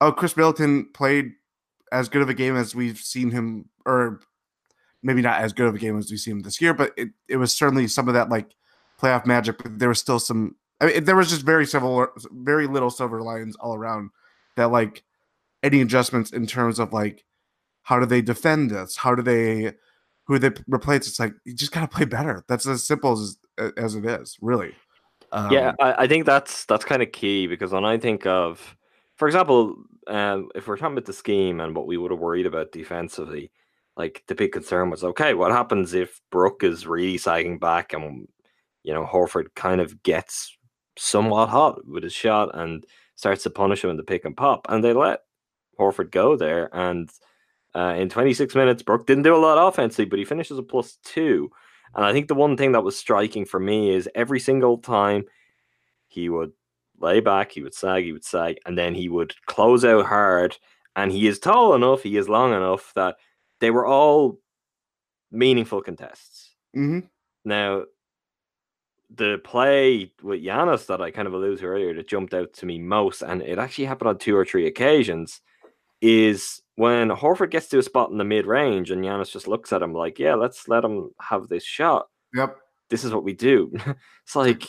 [0.00, 1.34] oh, Khris Middleton played
[1.92, 4.20] as good of a game as we've seen him, or
[5.02, 7.10] maybe not as good of a game as we've seen him this year, but it,
[7.28, 8.54] it was certainly some of that like
[9.00, 9.62] playoff magic.
[9.62, 10.56] But there was still some.
[10.80, 14.10] I mean, there was just very several, very little silver lines all around.
[14.56, 15.04] That like
[15.62, 17.24] any adjustments in terms of like
[17.84, 18.96] how do they defend this?
[18.96, 19.74] How do they
[20.26, 21.06] who they replace.
[21.08, 22.44] It's like you just gotta play better.
[22.48, 23.36] That's as simple as
[23.76, 24.74] as it is, really.
[25.32, 28.76] Um, yeah, I, I, think that's that's kind of key because when I think of,
[29.22, 29.76] for example,
[30.08, 33.52] um, if we're talking about the scheme and what we would have worried about defensively,
[33.96, 38.26] like the big concern was okay, what happens if Brook is really sagging back and
[38.82, 40.58] you know Horford kind of gets
[40.98, 44.66] somewhat hot with his shot and starts to punish him in the pick and pop,
[44.68, 45.20] and they let
[45.78, 47.08] Horford go there and
[47.76, 50.98] uh, in 26 minutes, Brook didn't do a lot offensively, but he finishes a plus
[51.04, 51.48] two.
[51.94, 55.26] And I think the one thing that was striking for me is every single time
[56.08, 56.50] he would
[57.02, 60.56] lay back, he would sag, he would sag, and then he would close out hard.
[60.94, 63.16] And he is tall enough, he is long enough that
[63.60, 64.38] they were all
[65.30, 66.54] meaningful contests.
[66.76, 67.06] Mm-hmm.
[67.44, 67.84] Now,
[69.14, 72.66] the play with Giannis that I kind of alluded to earlier that jumped out to
[72.66, 75.40] me most, and it actually happened on two or three occasions,
[76.00, 79.72] is when Horford gets to a spot in the mid range and Giannis just looks
[79.72, 82.08] at him like, yeah, let's let him have this shot.
[82.34, 82.56] Yep.
[82.90, 83.72] This is what we do.
[84.24, 84.66] it's like,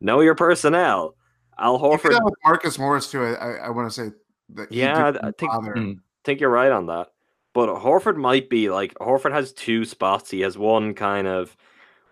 [0.00, 1.16] know your personnel.
[1.58, 2.18] Al Horford.
[2.44, 3.24] Marcus Morris, too.
[3.24, 4.14] I, I, I want to say
[4.54, 4.72] that.
[4.72, 5.52] Yeah, I think.
[5.52, 5.96] Mm.
[6.24, 7.08] think you're right on that.
[7.54, 10.30] But Horford might be like Horford has two spots.
[10.30, 11.56] He has one kind of,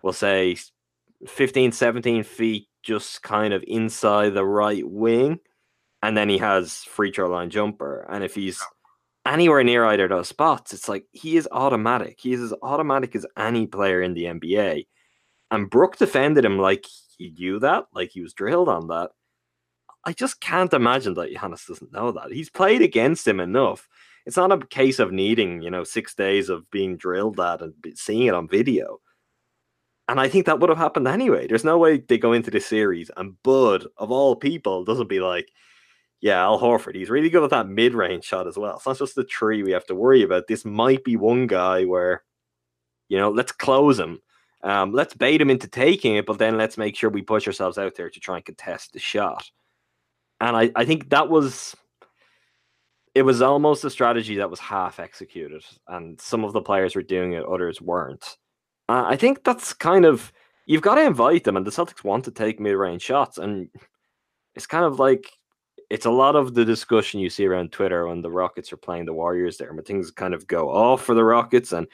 [0.03, 0.57] we'll say,
[1.27, 5.39] 15, 17 feet just kind of inside the right wing.
[6.03, 8.07] And then he has free throw line jumper.
[8.09, 8.63] And if he's
[9.25, 12.19] anywhere near either of those spots, it's like he is automatic.
[12.19, 14.87] He is as automatic as any player in the NBA.
[15.51, 16.85] And Brook defended him like
[17.17, 19.11] he knew that, like he was drilled on that.
[20.03, 22.31] I just can't imagine that Giannis doesn't know that.
[22.31, 23.87] He's played against him enough.
[24.25, 27.73] It's not a case of needing, you know, six days of being drilled at and
[27.95, 28.99] seeing it on video.
[30.07, 31.47] And I think that would have happened anyway.
[31.47, 35.19] There's no way they go into this series and Bud, of all people, doesn't be
[35.19, 35.49] like,
[36.19, 38.75] yeah, Al Horford, he's really good at that mid range shot as well.
[38.77, 40.47] It's not just the tree we have to worry about.
[40.47, 42.23] This might be one guy where,
[43.09, 44.21] you know, let's close him.
[44.63, 47.79] Um, let's bait him into taking it, but then let's make sure we push ourselves
[47.79, 49.49] out there to try and contest the shot.
[50.41, 51.75] And I, I think that was
[53.13, 57.03] it was almost a strategy that was half executed, and some of the players were
[57.03, 58.37] doing it, others weren't.
[58.89, 60.33] Uh, I think that's kind of
[60.65, 63.69] you've got to invite them, and the Celtics want to take mid range shots, and
[64.55, 65.29] it's kind of like
[65.91, 69.05] it's a lot of the discussion you see around Twitter when the Rockets are playing
[69.05, 71.85] the Warriors there, when things kind of go off for the Rockets, and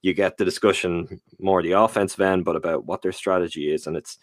[0.00, 3.96] you get the discussion more the offensive end, but about what their strategy is, and
[3.96, 4.18] it's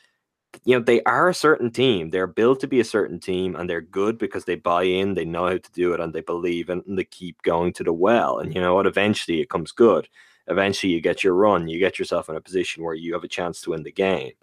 [0.65, 3.69] you know they are a certain team they're built to be a certain team and
[3.69, 6.69] they're good because they buy in they know how to do it and they believe
[6.69, 8.87] in and they keep going to the well and you know what?
[8.87, 10.07] Eventually it comes good.
[10.47, 13.27] Eventually you get your run you get yourself in a position where you have a
[13.27, 14.33] chance to win the game.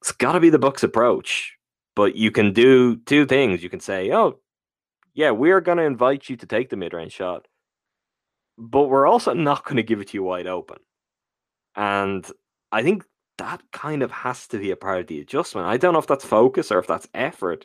[0.00, 1.56] It's got to be the bucks approach
[1.96, 3.62] but you can do two things.
[3.62, 4.40] You can say oh
[5.14, 7.48] yeah we're going to invite you to take the mid-range shot
[8.58, 10.78] but we're also not going to give it to you wide open.
[11.76, 12.26] And
[12.72, 13.04] i think
[13.40, 15.66] that kind of has to be a part of the adjustment.
[15.66, 17.64] I don't know if that's focus or if that's effort,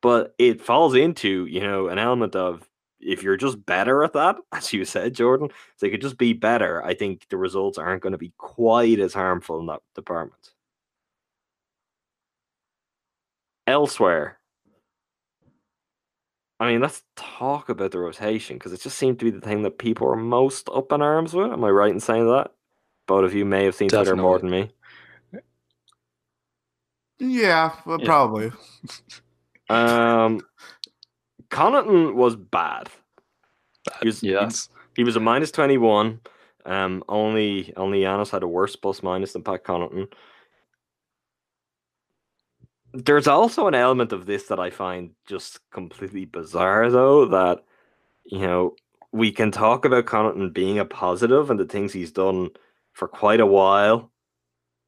[0.00, 2.66] but it falls into, you know, an element of
[2.98, 6.32] if you're just better at that, as you said, Jordan, so you could just be
[6.32, 10.50] better, I think the results aren't going to be quite as harmful in that department.
[13.66, 14.38] Elsewhere,
[16.58, 19.62] I mean, let's talk about the rotation because it just seemed to be the thing
[19.62, 21.52] that people are most up in arms with.
[21.52, 22.52] Am I right in saying that?
[23.06, 24.12] Both of you may have seen Definitely.
[24.12, 24.70] Twitter more than me.
[27.22, 28.04] Yeah, well, yeah.
[28.04, 28.52] probably.
[29.70, 30.40] um,
[31.50, 32.88] Connaughton was bad.
[34.00, 36.20] He was, yes, he, he, was a minus twenty one.
[36.66, 40.12] Um, only only Giannis had a worse plus minus than Pat Connaughton.
[42.92, 47.26] There's also an element of this that I find just completely bizarre, though.
[47.26, 47.64] That
[48.24, 48.74] you know
[49.12, 52.50] we can talk about Connaughton being a positive and the things he's done
[52.94, 54.10] for quite a while,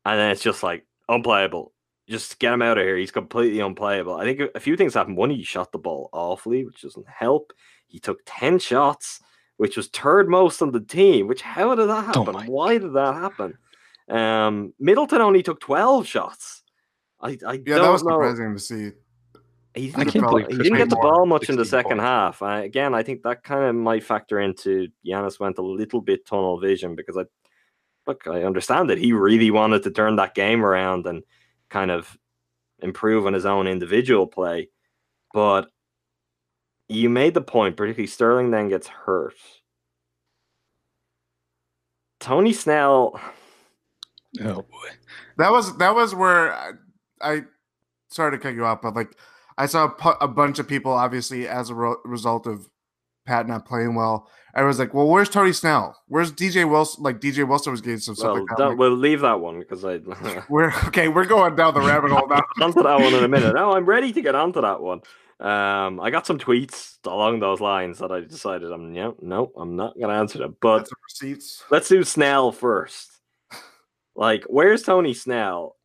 [0.05, 1.74] and then it's just like unplayable,
[2.09, 2.97] just get him out of here.
[2.97, 4.15] He's completely unplayable.
[4.15, 5.17] I think a few things happened.
[5.17, 7.53] One, he shot the ball awfully, which doesn't help.
[7.87, 9.21] He took 10 shots,
[9.57, 11.27] which was third most on the team.
[11.27, 12.35] Which how did that happen?
[12.47, 13.55] Why did that happen?
[14.09, 16.63] Um, Middleton only took 12 shots.
[17.21, 18.11] I, I yeah, that was know.
[18.11, 18.91] surprising to see.
[19.75, 22.05] He didn't, get, he didn't get the ball much in the second points.
[22.05, 22.43] half.
[22.43, 26.25] Uh, again, I think that kind of might factor into Giannis went a little bit
[26.27, 27.25] tunnel vision because I
[28.07, 31.25] look, I understand that he really wanted to turn that game around and
[31.75, 32.17] kind of
[32.79, 34.69] improve on his own individual play.
[35.33, 35.69] But
[36.89, 39.35] you made the point, particularly Sterling then gets hurt.
[42.21, 43.21] Tony Snell.
[44.41, 44.89] Oh boy,
[45.37, 46.71] that was that was where I,
[47.21, 47.43] I
[48.09, 49.17] sorry to cut you off, but like
[49.59, 52.69] I saw a, a bunch of people, obviously as a re- result of
[53.27, 54.29] Pat not playing well.
[54.57, 56.01] I was like, well, where's Tony Snell?
[56.07, 57.03] Where's DJ Wilson?
[57.03, 58.69] Like DJ Wilson was getting some stuff well, like that.
[58.71, 60.01] Like, we'll leave that one because I.
[60.49, 61.09] we're okay.
[61.09, 62.43] We're going down the rabbit hole now.
[62.65, 63.55] onto that one in a minute.
[63.55, 65.01] No, I'm ready to get onto that one.
[65.41, 69.75] Um, I got some tweets along those lines that I decided I'm yeah, no, I'm
[69.75, 70.57] not gonna answer them.
[70.61, 71.65] But receipts.
[71.71, 73.11] let's do Snell first.
[74.15, 75.77] Like, where's Tony Snell?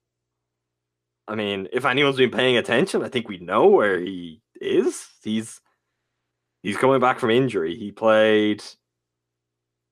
[1.28, 5.08] I mean, if anyone's been paying attention, I think we know where he is.
[5.24, 5.60] He's
[6.64, 7.76] He's coming back from injury.
[7.76, 8.64] He played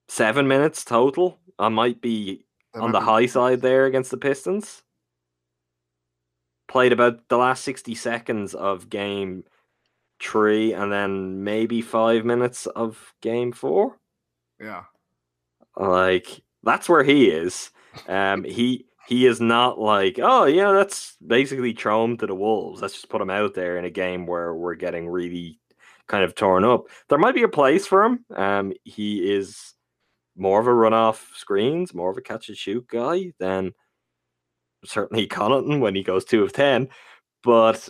[0.08, 1.38] seven minutes total.
[1.58, 4.82] I might be on the high side there against the Pistons.
[6.68, 9.44] Played about the last 60 seconds of game
[10.20, 13.98] three and then maybe five minutes of game four.
[14.60, 14.84] Yeah.
[15.76, 17.70] Like, that's where he is.
[18.06, 22.82] Um, he he is not like, oh yeah, that's basically throw him to the wolves.
[22.82, 25.58] Let's just put him out there in a game where we're getting really
[26.08, 26.86] kind of torn up.
[27.08, 28.24] There might be a place for him.
[28.34, 29.74] Um, he is
[30.36, 33.72] more of a run off screens, more of a catch and shoot guy than
[34.84, 36.88] certainly Connaughton when he goes two of ten.
[37.42, 37.88] But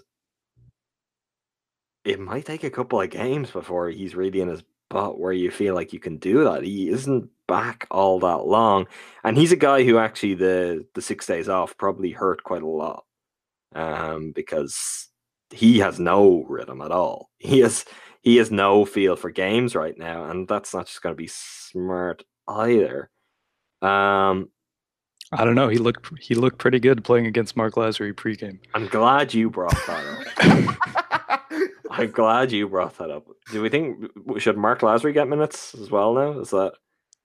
[2.05, 5.51] it might take a couple of games before he's really in his butt where you
[5.51, 6.63] feel like you can do that.
[6.63, 8.87] He isn't back all that long,
[9.25, 12.67] and he's a guy who actually the the six days off probably hurt quite a
[12.67, 13.05] lot,
[13.75, 15.09] um, because
[15.51, 17.31] he has no rhythm at all.
[17.39, 17.85] He has
[18.29, 21.31] he has no feel for games right now, and that's not just going to be
[21.33, 23.09] smart either.
[23.81, 24.51] Um,
[25.33, 25.69] I don't know.
[25.69, 28.59] He looked he looked pretty good playing against Marc Lasry pregame.
[28.75, 31.79] I'm glad you brought that up.
[31.91, 33.27] I'm glad you brought that up.
[33.51, 36.39] Do we think should Marc Lasry get minutes as well now?
[36.39, 36.75] Is that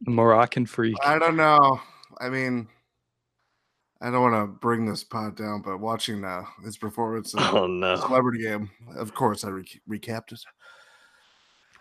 [0.08, 0.96] Moroccan freak.
[1.04, 1.82] I don't know.
[2.22, 2.70] I mean,
[4.02, 7.68] I don't want to bring this pod down, but watching uh, his performance in oh
[7.68, 7.98] no?
[7.98, 10.39] Celebrity Game, of course, I re- recapped it.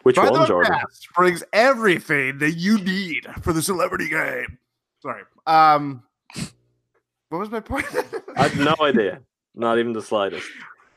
[0.02, 0.72] Which By one, Jordan?
[0.72, 4.58] Cast brings everything that you need for the Celebrity Game.
[5.00, 5.22] Sorry.
[5.46, 6.02] Um,
[7.28, 7.86] what was my point?
[8.36, 9.20] I have no idea.
[9.54, 10.46] Not even the slightest.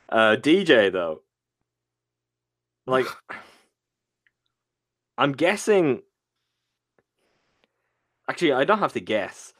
[0.09, 1.21] Uh, DJ though,
[2.85, 3.05] like,
[5.17, 6.01] I'm guessing.
[8.29, 9.53] Actually, I don't have to guess.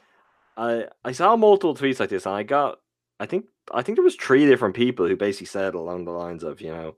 [0.56, 2.80] I I saw multiple tweets like this, and I got.
[3.18, 6.42] I think I think there was three different people who basically said along the lines
[6.42, 6.96] of, you know,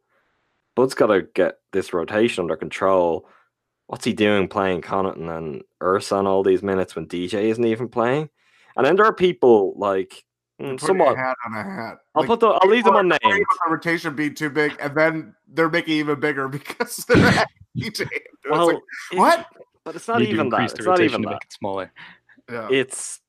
[0.78, 3.28] Bud's got to get this rotation under control.
[3.88, 8.30] What's he doing playing Connaughton and Ersan all these minutes when DJ isn't even playing?
[8.76, 10.24] And then there are people like
[10.60, 11.14] mm, Putting somewhat.
[11.14, 11.98] a hat on a hat.
[12.14, 12.46] I'll Like, put the.
[12.46, 13.20] I'll leave them people are unnamed.
[13.24, 17.26] afraid of the rotation being too big, and then they're making even bigger because they're
[17.26, 18.06] at DJ.
[18.48, 18.78] Well, like,
[19.14, 19.46] what?
[19.82, 20.72] But it's not Need to even that.
[20.74, 21.32] It's not even to that.
[21.34, 21.92] make it smaller.
[22.48, 22.68] Yeah.
[22.70, 23.20] it's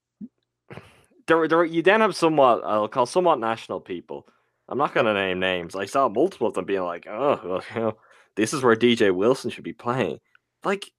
[1.25, 4.27] there, there you then have somewhat I'll call somewhat national people.
[4.69, 5.75] I'm not gonna name names.
[5.75, 7.97] I saw multiple of them being like, oh well, you know,
[8.35, 10.19] this is where DJ Wilson should be playing.
[10.63, 10.91] Like,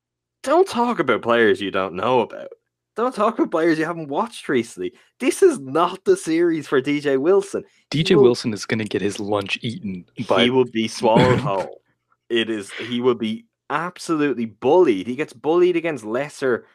[0.42, 2.48] don't talk about players you don't know about.
[2.96, 4.92] Don't talk about players you haven't watched recently.
[5.20, 7.64] This is not the series for DJ Wilson.
[7.90, 11.38] DJ will- Wilson is going to get his lunch eaten by He will be swallowed
[11.40, 11.80] whole.
[12.28, 15.06] It is he will be absolutely bullied.
[15.06, 16.66] He gets bullied against lesser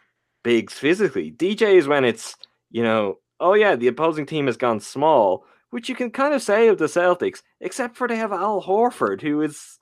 [0.43, 1.31] bigs physically.
[1.31, 2.35] DJ is when it's,
[2.71, 6.41] you know, oh yeah, the opposing team has gone small, which you can kind of
[6.41, 9.77] say of the Celtics, except for they have Al Horford, who is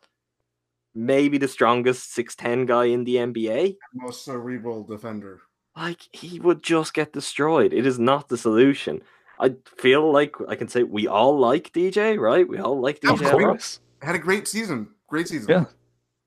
[0.96, 3.76] maybe the strongest 6'10 guy in the NBA.
[3.94, 5.42] Most cerebral defender.
[5.78, 7.74] Like he would just get destroyed.
[7.74, 9.04] It is not the solution.
[9.40, 12.48] I feel like I can say we all like DJ, right?
[12.48, 13.14] We all like DJ.
[13.26, 13.80] Of course.
[14.02, 14.88] Had a great season.
[15.08, 15.48] Great season.
[15.52, 15.66] Yeah.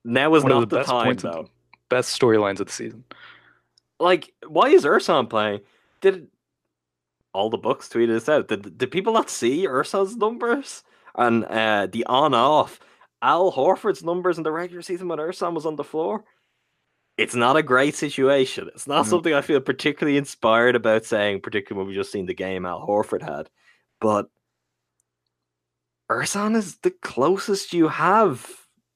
[0.05, 1.43] Now is One of not the the, best time points of though.
[1.43, 1.51] the-
[1.89, 3.03] Best storylines of the season.
[3.99, 5.61] like why is Ersan playing?
[6.01, 6.29] Did
[7.37, 8.49] all the books tweeted this out?
[8.49, 10.83] Did, did people not see Ersan's numbers
[11.15, 12.81] and uh, the on off
[13.23, 16.25] Al Horford's numbers in the regular season when Ersan was on the floor?
[17.19, 18.69] It's not a great situation.
[18.75, 19.11] It's not No.
[19.11, 22.87] something I feel particularly inspired about saying, particularly when we've just seen the game Al
[22.87, 23.49] Horford had.
[24.01, 24.29] But
[26.11, 28.51] Ersan is the closest you have,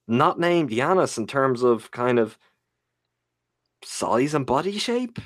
[0.07, 2.38] not named Giannis, in terms of kind of
[3.83, 5.18] size and body shape.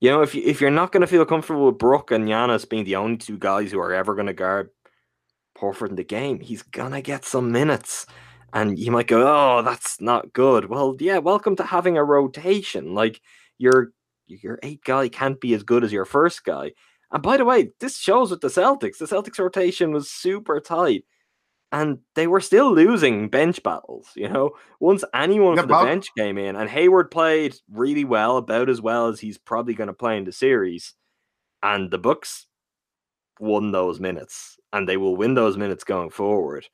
[0.00, 2.68] You know, if you, if you're not going to feel comfortable with Brook and Giannis
[2.68, 4.70] being the only two guys who are ever going to guard
[5.58, 8.06] Horford in the game, he's gonna get some minutes,
[8.54, 12.94] and you might go, "Oh, that's not good." Well, yeah, welcome to having a rotation.
[12.94, 13.20] Like
[13.58, 13.92] your
[14.26, 16.72] your eight guy can't be as good as your first guy.
[17.12, 18.98] And by the way, this shows with the Celtics.
[18.98, 21.04] The Celtics rotation was super tight,
[21.72, 24.08] and they were still losing bench battles.
[24.14, 28.36] You know, once anyone Yeah, from the bench came in, and Hayward played really well,
[28.36, 30.94] about as well as he's probably going to play in the series,
[31.62, 32.46] and the Bucks
[33.38, 36.66] won those minutes, and they will win those minutes going forward.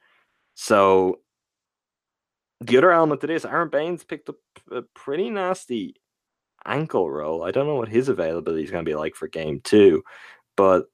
[0.54, 1.20] So
[2.60, 4.36] the other element to this, Aron Baynes picked up
[4.70, 5.96] a pretty nasty
[6.64, 7.44] ankle roll.
[7.44, 10.02] I don't know what his availability is going to be like for game two,
[10.56, 10.86] but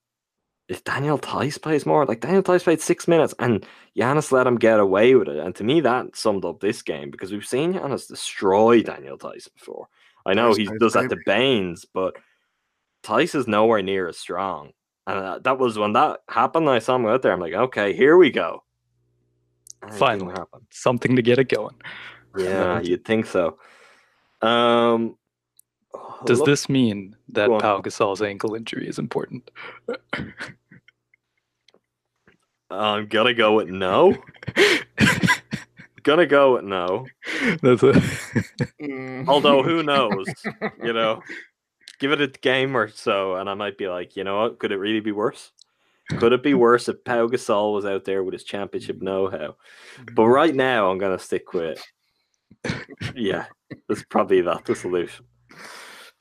[0.69, 4.57] if Daniel Theis plays more, like Daniel Theis played six minutes and Giannis let him
[4.57, 5.39] get away with it.
[5.39, 9.49] And to me, that summed up this game because we've seen Giannis destroy Daniel Theis
[9.49, 9.89] before.
[10.25, 11.17] I know Theis, he Theis, does that to.
[11.27, 12.15] Baynes, but
[13.03, 14.73] Theis is nowhere near as strong.
[15.07, 16.71] And uh, that was when that happened.
[16.71, 17.33] I saw him out there.
[17.33, 18.63] I'm like, okay, here we go.
[19.83, 20.33] And Finally.
[20.33, 20.61] happen.
[20.71, 21.75] Something to get it going.
[22.39, 23.59] Yeah, you'd think so.
[24.41, 25.17] Um,
[26.27, 27.59] Does look- this mean that Go.
[27.61, 29.51] Pau Gasol's ankle injury is important?
[32.71, 34.17] I'm gonna go with no.
[36.03, 37.07] gonna go with no.
[37.63, 37.93] That's a
[38.81, 39.29] Mm.
[39.29, 40.27] Although who knows?
[40.83, 41.23] You know,
[42.01, 44.59] give it a game or so, and I might be like, you know what?
[44.59, 45.53] Could it really be worse?
[46.19, 49.57] Could it be worse if Pau Gasol was out there with his championship know-how?
[50.13, 51.83] But right now, I'm gonna stick with.
[53.15, 53.47] Yeah,
[53.89, 55.25] that's probably not the solution.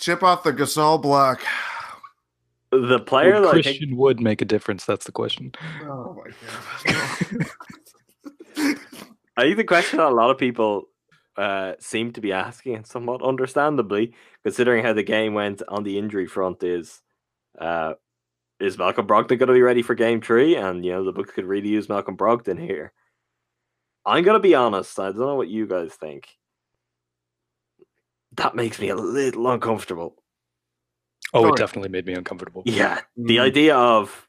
[0.02, 1.42] Chip off the Gasol block.
[2.72, 4.84] The player Would that I think Christian Wood make a difference?
[4.84, 5.52] That's the question.
[5.84, 7.48] Oh my god.
[9.38, 10.86] I think the question that a lot of people
[11.38, 16.00] uh, seem to be asking, and somewhat understandably, considering how the game went on the
[16.00, 17.00] injury front, is
[17.60, 17.94] uh,
[18.60, 20.56] is Malcolm Brogdon going to be ready for game three?
[20.56, 22.92] And you know, the book could really use Malcolm Brogdon here.
[24.04, 25.00] I'm going to be honest.
[25.00, 26.28] I don't know what you guys think.
[28.42, 30.16] That makes me a little uncomfortable.
[31.34, 31.50] Oh, Sure.
[31.50, 32.64] it definitely made me uncomfortable.
[32.66, 33.42] Yeah, the Mm.
[33.42, 34.28] idea of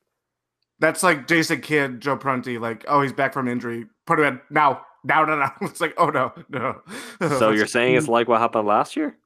[0.79, 3.87] That's like Jason Kidd, Joe Prunty, like, oh, he's back from injury.
[4.05, 5.53] Put him in now, now, now, now.
[5.63, 6.83] It's like, oh no, no.
[7.39, 9.17] so you're saying it's like what happened last year?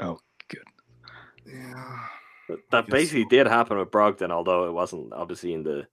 [0.00, 0.18] Oh,
[0.48, 0.62] good.
[1.44, 1.98] Yeah.
[2.48, 3.28] That- That basically so.
[3.28, 5.86] did happen with Brogdon, although it wasn't obviously in the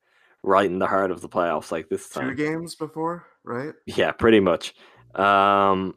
[0.43, 2.35] right in the heart of the playoffs like this two time.
[2.35, 3.73] games before, right?
[3.87, 4.73] Yeah, pretty much.
[5.15, 5.95] Um,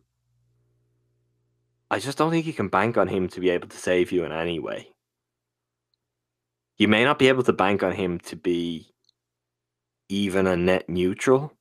[1.91, 4.25] I just don't think you can bank on him to be able to save you
[4.25, 4.89] in any way.
[6.79, 8.93] You may not be able to bank on him to be
[10.09, 11.53] even a net neutral.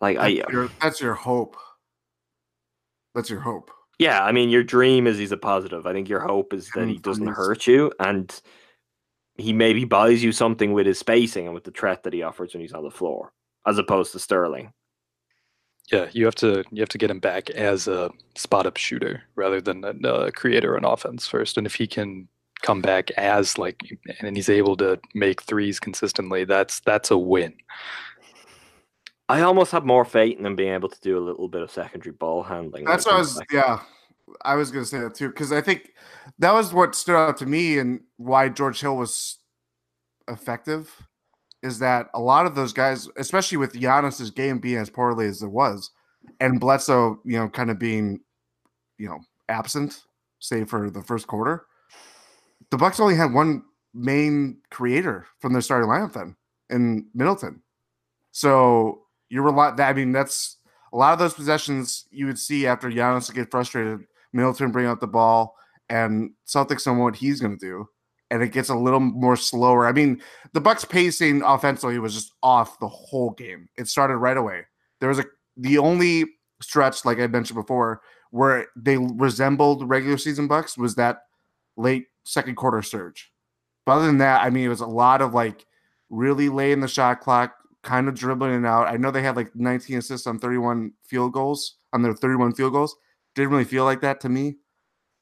[0.00, 1.56] Like I, That's your, that's your hope.
[3.14, 3.70] That's your hope.
[3.98, 5.86] yeah, I mean, your dream is he's a positive.
[5.86, 8.40] I think your hope is that he doesn't hurt you, and
[9.36, 12.54] he maybe buys you something with his spacing and with the threat that he offers
[12.54, 13.32] when he's on the floor,
[13.66, 14.72] as opposed to Sterling.
[15.90, 19.22] Yeah, you have to you have to get him back as a spot up shooter
[19.34, 21.58] rather than a, a creator on offense first.
[21.58, 22.28] And if he can
[22.62, 27.54] come back as like and he's able to make threes consistently, that's that's a win.
[29.28, 31.70] I almost have more faith in him being able to do a little bit of
[31.70, 32.84] secondary ball handling.
[32.84, 33.38] That's what I was.
[33.38, 33.48] back.
[33.52, 33.80] Yeah,
[34.44, 35.90] I was gonna say that too because I think
[36.38, 39.38] that was what stood out to me and why George Hill was
[40.28, 40.90] effective
[41.62, 45.42] is that a lot of those guys, especially with Giannis's game being as poorly as
[45.42, 45.90] it was,
[46.40, 48.20] and Bledsoe, you know, kind of being,
[48.98, 50.02] you know, absent,
[50.38, 51.66] save for the first quarter,
[52.70, 53.62] the Bucks only had one
[53.94, 56.36] main creator from their starting lineup then
[56.70, 57.62] in Middleton.
[58.32, 60.56] So you rely that I mean that's
[60.92, 64.00] a lot of those possessions you would see after Giannis get frustrated,
[64.32, 65.54] Middleton bring out the ball
[65.88, 67.88] and Celtics know what he's going to do,
[68.32, 69.86] and it gets a little more slower.
[69.86, 70.22] I mean,
[70.54, 73.68] the Bucks pacing offensively was just off the whole game.
[73.76, 74.62] It started right away.
[75.00, 75.26] There was a
[75.58, 76.24] the only
[76.62, 81.18] stretch, like I mentioned before, where they resembled regular season Bucks was that
[81.76, 83.30] late second quarter surge.
[83.84, 85.66] But other than that, I mean, it was a lot of like
[86.08, 87.52] really late in the shot clock,
[87.82, 88.88] kind of dribbling it out.
[88.88, 92.72] I know they had like 19 assists on 31 field goals on their 31 field
[92.72, 92.96] goals.
[93.34, 94.56] Didn't really feel like that to me.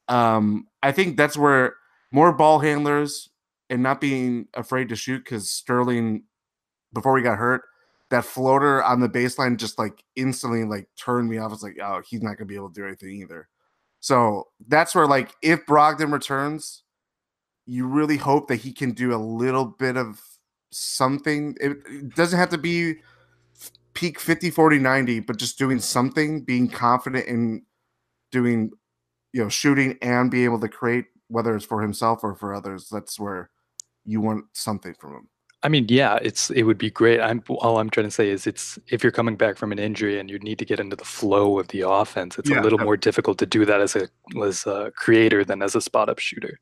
[0.07, 1.75] Um, I think that's where
[2.11, 3.29] more ball handlers
[3.69, 6.23] and not being afraid to shoot because Sterling,
[6.93, 7.63] before we got hurt,
[8.09, 11.53] that floater on the baseline just like instantly like turned me off.
[11.53, 13.47] It's like, oh, he's not gonna be able to do anything either.
[14.01, 16.83] So that's where like if Brogdon returns,
[17.65, 20.19] you really hope that he can do a little bit of
[20.71, 21.55] something.
[21.61, 22.95] It, it doesn't have to be
[23.93, 27.63] peak 50, 40, 90, but just doing something, being confident in
[28.31, 28.71] doing,
[29.33, 32.89] you know, shooting and be able to create, whether it's for himself or for others.
[32.91, 33.49] That's where
[34.05, 35.29] you want something from him.
[35.63, 37.19] I mean, yeah, it's it would be great.
[37.21, 40.19] I'm all I'm trying to say is it's if you're coming back from an injury
[40.19, 42.79] and you need to get into the flow of the offense, it's Yeah, a little
[42.79, 44.09] more difficult to do that as a
[44.43, 46.59] as a creator than as a spot up shooter.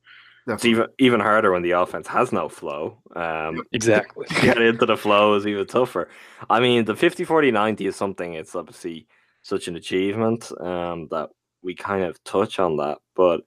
[0.48, 3.02] It's even even harder when the offense has no flow.
[3.16, 4.26] Um, Exactly.
[4.42, 6.10] get into the flow is even tougher.
[6.50, 9.08] I mean, the 50 40 90 is something, it's obviously
[9.44, 11.30] such an achievement um, that
[11.64, 13.42] we kind of touch on that, but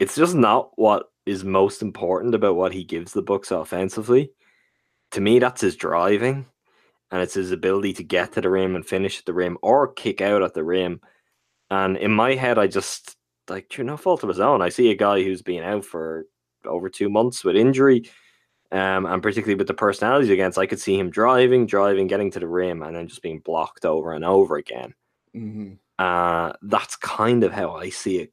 [0.00, 4.32] it's just not what is most important about what he gives the Bucks offensively.
[5.12, 6.46] To me, that's his driving
[7.10, 9.92] and it's his ability to get to the rim and finish at the rim or
[9.92, 11.00] kick out at the rim.
[11.70, 13.16] And in my head, I just
[13.48, 14.62] like through no fault of his own.
[14.62, 16.26] I see a guy who's been out for
[16.64, 18.10] over two months with injury
[18.72, 22.40] um, and particularly with the personalities against, I could see him driving, driving, getting to
[22.40, 24.94] the rim, and then just being blocked over and over again.
[25.34, 25.78] Mhm.
[25.98, 28.32] Uh, that's kind of how I see it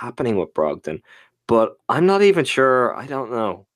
[0.00, 1.02] happening with Brogdon.
[1.48, 2.94] But I'm not even sure.
[2.96, 3.66] I don't know.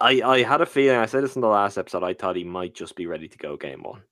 [0.00, 0.98] I I had a feeling.
[0.98, 2.04] I said this in the last episode.
[2.04, 4.02] I thought he might just be ready to go game one.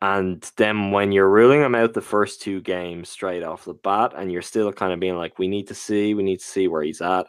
[0.00, 4.12] And then when you're ruling him out the first two games straight off the bat,
[4.16, 6.68] and you're still kind of being like, we need to see, we need to see
[6.68, 7.26] where he's at.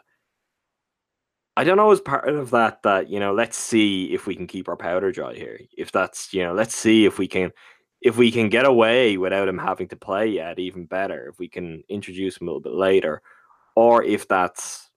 [1.56, 4.46] I don't know as part of that that you know, let's see if we can
[4.46, 5.60] keep our powder dry here.
[5.76, 7.52] If that's you know, let's see if we can
[8.00, 11.28] if we can get away without him having to play yet, even better.
[11.28, 13.20] If we can introduce him a little bit later,
[13.76, 14.90] or if that's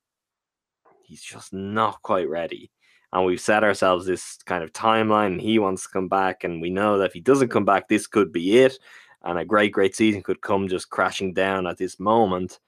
[1.03, 2.71] he's just not quite ready.
[3.11, 6.61] And we've set ourselves this kind of timeline, and he wants to come back, and
[6.61, 8.79] we know that if he doesn't come back, this could be it,
[9.23, 12.59] and a great, great season could come just crashing down at this moment.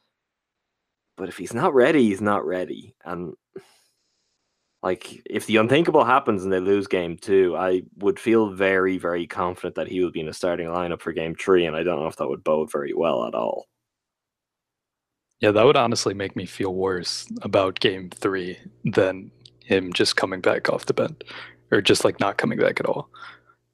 [1.17, 3.33] But if he's not ready, he's not ready, and
[4.85, 9.25] like if the unthinkable happens and they lose game two, I would feel very, very
[9.25, 11.99] confident that he would be in a starting lineup for game three, and I don't
[11.99, 13.65] know if that would bode very well at all.
[15.39, 20.39] Yeah, that would honestly make me feel worse about game three than him just coming
[20.39, 21.19] back off the bench
[21.71, 23.09] or just like not coming back at all.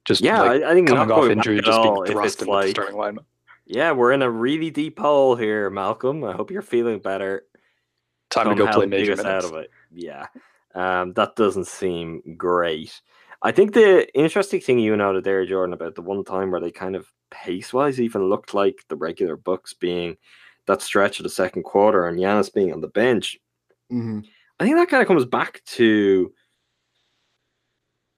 [0.06, 2.96] Just Yeah, like, I, I think coming off injury, just being thrust into the starting
[2.96, 3.26] lineup.
[3.66, 6.24] yeah, we're in a really deep hole here, Malcolm.
[6.24, 7.44] I hope you're feeling better.
[8.30, 9.26] Time to go play major minutes.
[9.26, 9.70] out of it.
[9.92, 10.26] Yeah,
[10.74, 13.00] um, that doesn't seem great.
[13.42, 16.70] I think the interesting thing you noted there, Jordan, about the one time where they
[16.70, 20.16] kind of pace wise even looked like the regular Bucks being
[20.66, 23.38] that stretch of the second quarter and Giannis being on the bench.
[23.90, 24.20] hmm
[24.60, 26.32] I think that kind of comes back to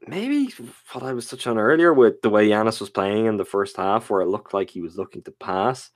[0.06, 0.52] maybe
[0.92, 3.78] what I was touching on earlier with the way Giannis was playing in the first
[3.78, 5.90] half, where it looked like he was looking to pass.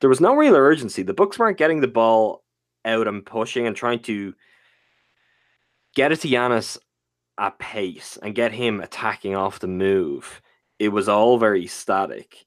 [0.00, 1.02] There was no real urgency.
[1.02, 2.44] The Bucks weren't getting the ball
[2.86, 4.34] out and pushing and trying to
[5.94, 6.78] get it to Giannis
[7.38, 10.40] at pace and get him attacking off the move.
[10.78, 12.44] It was all very static.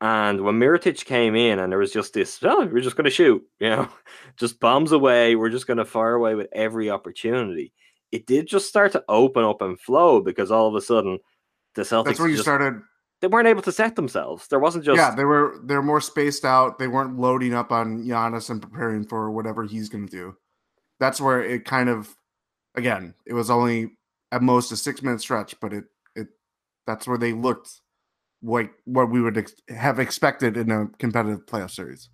[0.00, 3.10] And when Mirotic came in and there was just this, oh, we're just going to
[3.10, 3.88] shoot, you know,
[4.36, 5.34] just bombs away.
[5.36, 7.72] We're just going to fire away with every opportunity.
[8.12, 11.18] It did just start to open up and flow because all of a sudden
[11.74, 12.80] the Celtics That's where you just- started.
[13.20, 14.46] they weren't able to set themselves.
[14.48, 16.78] There wasn't just yeah, they were they're more spaced out.
[16.78, 20.36] They weren't loading up on Giannis and preparing for whatever he's going to do.
[21.00, 22.14] That's where it kind of,
[22.74, 23.92] again, it was only
[24.32, 25.84] at most a six minute stretch, but it
[26.16, 26.28] it
[26.86, 27.80] that's where they looked
[28.42, 32.08] like what we would ex- have expected in a competitive playoff series.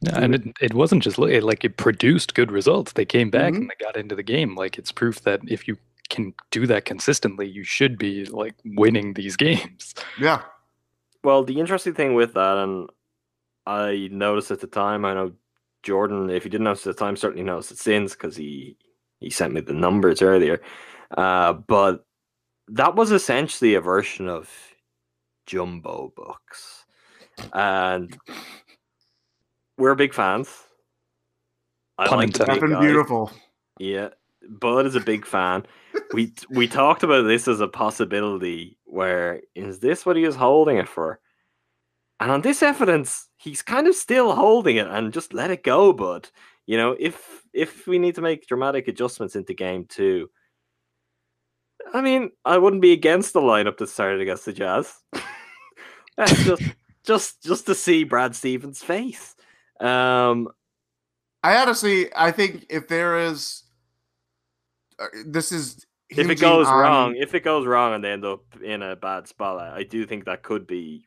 [0.00, 2.92] Yeah, and it, it wasn't just it, like it produced good results.
[2.92, 3.56] They came back Mhm.
[3.56, 4.54] and they got into the game.
[4.54, 5.76] Like it's proof that if you
[6.08, 9.94] can do that consistently, you should be like winning these games.
[10.20, 10.42] Yeah,
[11.24, 12.88] Well, the interesting thing with that, and
[13.66, 15.32] I noticed at the time, I know
[15.82, 18.76] Jordan, if he didn't notice at the time, certainly noticed it since because he
[19.20, 20.60] he sent me the numbers earlier.
[21.16, 22.04] Uh, but
[22.68, 24.50] that was essentially a version of
[25.46, 26.84] Jumbo Bucks,
[27.52, 28.16] and
[29.78, 30.48] we're big fans.
[31.96, 33.30] I Pun like the big beautiful.
[33.78, 34.10] Yeah,
[34.48, 35.66] Bud is a big fan.
[36.12, 38.76] We we talked about this as a possibility.
[38.84, 41.20] Where is this what he is holding it for?
[42.20, 45.92] And on this evidence, he's kind of still holding it and just let it go,
[45.92, 46.30] Bud.
[46.68, 50.28] You know, if if we need to make dramatic adjustments into game two,
[51.94, 54.94] I mean, I wouldn't be against the lineup that started against the Jazz.
[56.18, 56.62] Just
[57.04, 59.34] just just to see Brad Stevens' face.
[59.80, 60.48] Um,
[61.42, 63.62] I honestly, I think if there is,
[64.98, 68.24] uh, this is if it goes on- wrong, if it goes wrong and they end
[68.24, 71.06] up in a bad spot, I I do think that could be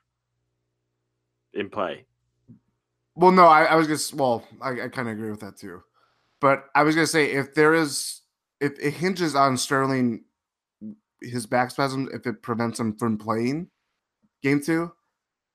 [1.54, 2.06] in play.
[3.16, 5.82] Well, no, I, I was just well, I, I kind of agree with that too.
[6.40, 8.22] But I was gonna say if there is,
[8.60, 10.24] if it hinges on Sterling,
[11.22, 13.68] his back spasm, if it prevents him from playing
[14.44, 14.92] game two,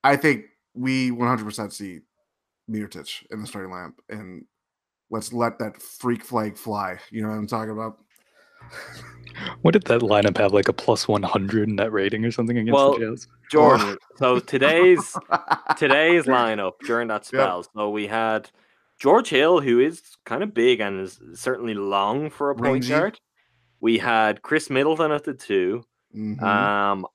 [0.05, 2.01] I think we 100% see
[2.71, 4.45] Mirotic in the starting lamp, and
[5.11, 6.99] let's let that freak flag fly.
[7.11, 7.99] You know what I'm talking about?
[9.63, 10.53] What did that lineup have?
[10.53, 13.27] Like a plus one hundred net rating or something against Well, the Jazz?
[13.51, 13.97] Jordan.
[14.17, 15.17] so today's
[15.77, 17.41] today's lineup during that Yeah.
[17.41, 17.67] spell.
[17.75, 18.51] So we had
[18.99, 22.89] George Hill, who is kind of big and is certainly long for a point Rangy.
[22.89, 23.21] guard.
[23.81, 25.85] We had Khris Middleton at the two.
[26.17, 26.43] Mhm.
[26.43, 27.07] Um,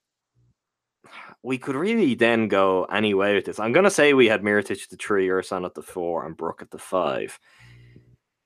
[1.42, 3.60] we could really then go any way with this.
[3.60, 6.62] I'm gonna say we had Mirotic at the three, Ersan at the four, and Brook
[6.62, 7.40] at the five.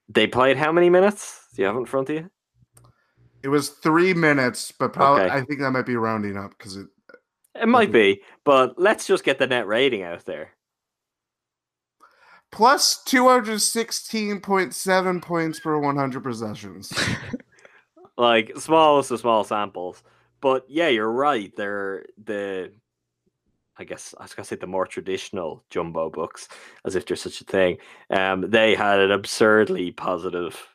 [0.07, 1.41] They played how many minutes?
[1.53, 2.29] Do you have it in front of you?
[3.45, 5.35] It was three minutes, but probably Okay.
[5.35, 6.87] I think that might be rounding up because it
[7.53, 10.49] It might be, but let's just get the net rating out there.
[12.51, 16.91] plus 216.7 points per 100 possessions.
[18.17, 20.01] like smallest of small samples.
[20.41, 21.55] But yeah, you're right.
[21.55, 22.73] They're the
[23.77, 26.47] I guess I was gonna say the more traditional jumbo Bucks,
[26.83, 27.77] as if there's such a thing.
[28.09, 30.74] Um, they had an absurdly positive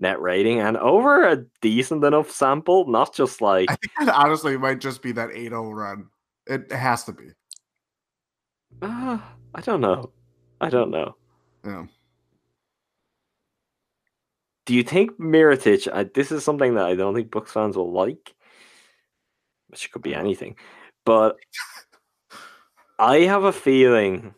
[0.00, 4.56] net rating and over a decent enough sample, not just like I think that honestly
[4.56, 6.08] might just be that 8-0 run.
[6.46, 7.30] It has to be.
[8.82, 9.18] uh,
[9.54, 10.12] I don't know.
[10.60, 11.16] I don't know.
[11.64, 11.86] Yeah.
[14.66, 15.88] Do you think Mirotic?
[15.92, 18.34] I, this is something that I don't think Bucks fans will like,
[19.68, 20.56] which could be anything.
[21.04, 21.36] But
[22.98, 24.34] I have a feeling.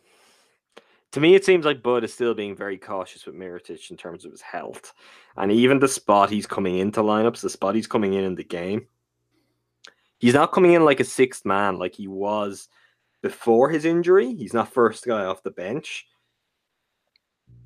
[1.13, 4.25] To me, it seems like Bud is still being very cautious with Mirotic in terms
[4.25, 4.93] of his health,
[5.37, 8.45] and even the spot he's coming into lineups, the spot he's coming in in the
[8.45, 8.87] game.
[10.19, 12.69] He's not coming in like a sixth man like he was
[13.23, 14.35] before his injury.
[14.35, 16.07] He's not first guy off the bench.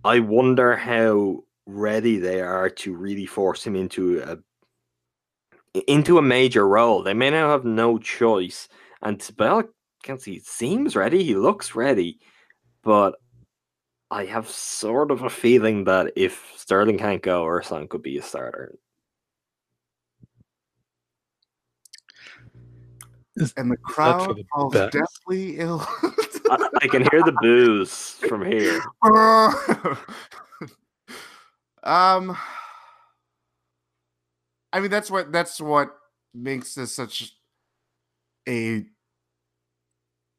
[0.05, 4.39] I wonder how ready they are to really force him into a
[5.89, 7.03] into a major role.
[7.03, 8.69] They may now have no choice.
[9.03, 9.65] And all
[10.03, 11.25] accounts, he seems ready.
[11.25, 12.21] He looks ready,
[12.83, 13.17] but
[14.15, 18.23] I have sort of a feeling that if Sterling can't go, Ersan could be a
[18.23, 18.79] starter.
[23.57, 24.93] And the crowd the falls best?
[24.93, 25.85] deathly ill.
[26.49, 28.81] I, I can hear the boos from here.
[31.83, 32.37] um
[34.73, 35.93] I mean that's what that's what
[36.33, 37.35] makes this such
[38.49, 38.87] a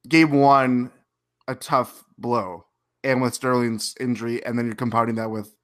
[0.07, 0.91] game one
[1.49, 2.64] a tough blow.
[3.06, 5.56] And with Sterling's injury, and then you're compounding that with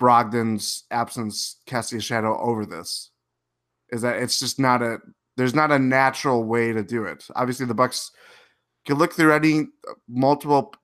[0.00, 3.10] Brogdon's absence casting a shadow over this.
[3.90, 4.98] Is that it's just not a
[5.36, 7.24] there's not a natural way to do it.
[7.36, 8.10] Obviously the Bucks
[8.84, 9.66] can look through any
[10.08, 10.74] multiple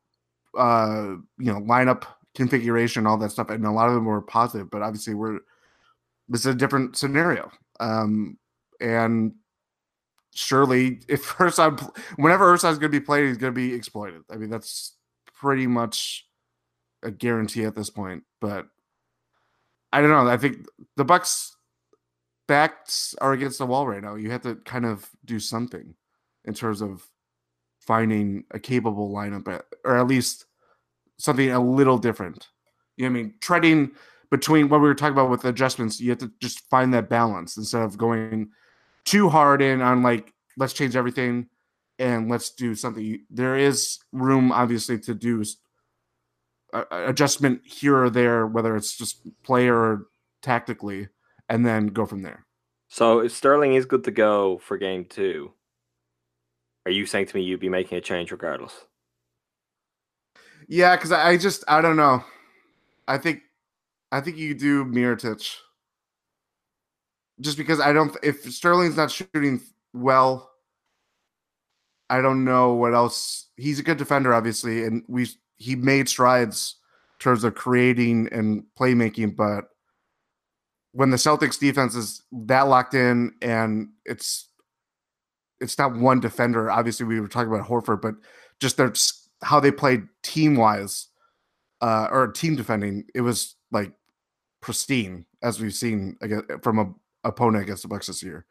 [0.57, 4.71] uh you know lineup configuration all that stuff and a lot of them were positive
[4.71, 5.41] but obviously we're
[6.29, 8.39] this is a different scenario um
[8.81, 9.33] and
[10.35, 11.79] surely if Ersan
[12.17, 14.95] whenever Ersan's going to be played he's going to be exploited I mean that's
[15.41, 16.27] pretty much
[17.03, 18.67] a guarantee at this point but
[19.93, 20.67] I don't know I think
[20.97, 21.57] the Bucks
[22.47, 25.95] backs are against the wall right now you have to kind of do something
[26.45, 27.07] in terms of
[27.89, 30.45] finding a capable lineup or at least
[31.19, 32.49] something a little different.
[32.97, 33.35] You know I mean?
[33.41, 33.93] Treading
[34.31, 37.57] between what we were talking about with adjustments, you have to just find that balance
[37.57, 38.51] instead of going
[39.05, 41.49] too hard in on like, let's change everything
[41.99, 43.25] and let's do something.
[43.31, 45.45] There is room, obviously, to do
[46.73, 50.07] a- a- adjustment here or there, whether it's just player or
[50.43, 51.09] tactically,
[51.49, 52.47] and then go from there.
[52.89, 55.53] So if Sterling is good to go for game two,
[56.87, 58.75] are you saying to me you'd be making a change regardless?
[60.69, 62.25] Yeah, because I I just I don't know.
[63.07, 63.43] I think
[64.13, 65.57] I think you do Mirotic.
[67.41, 69.61] Just because I don't if Sterling's not shooting
[69.93, 70.48] well,
[72.11, 73.49] I don't know what else.
[73.57, 76.77] He's a good defender, obviously, and we he made strides
[77.19, 79.65] in terms of creating and playmaking, but
[80.93, 84.49] when the Celtics defense is that locked in and it's
[85.61, 86.71] it's not one defender.
[86.71, 88.15] Obviously, we were talking about Horford, but
[88.61, 88.93] just their
[89.43, 91.09] how they played team wise
[91.81, 93.93] uh, or team defending, it was like
[94.61, 96.93] pristine as we've seen against, from a
[97.25, 98.47] opponent against the Bucks this year.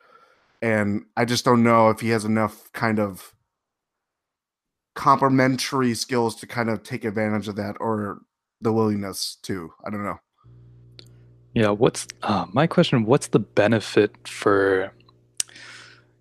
[0.62, 3.34] And I just don't know if he has enough kind of
[4.98, 8.20] complementary skills to kind of take advantage of that or
[8.62, 9.72] the willingness to.
[9.86, 10.20] I don't know.
[11.54, 13.06] Yeah, what's uh, my question?
[13.06, 14.92] What's the benefit for?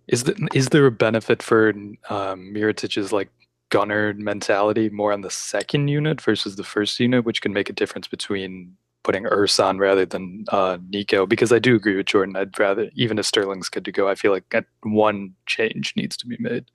[0.09, 3.31] Is the, is there a benefit for um, Mirotic's like
[3.71, 7.73] gunner mentality more on the second unit versus the first unit, which can make a
[7.73, 11.27] difference between putting Ersan rather than uh, Nico?
[11.27, 12.37] Because I do agree with Jordan.
[12.37, 16.27] I'd rather even if Sterling's good to go, I feel like one change needs to
[16.27, 16.67] be made.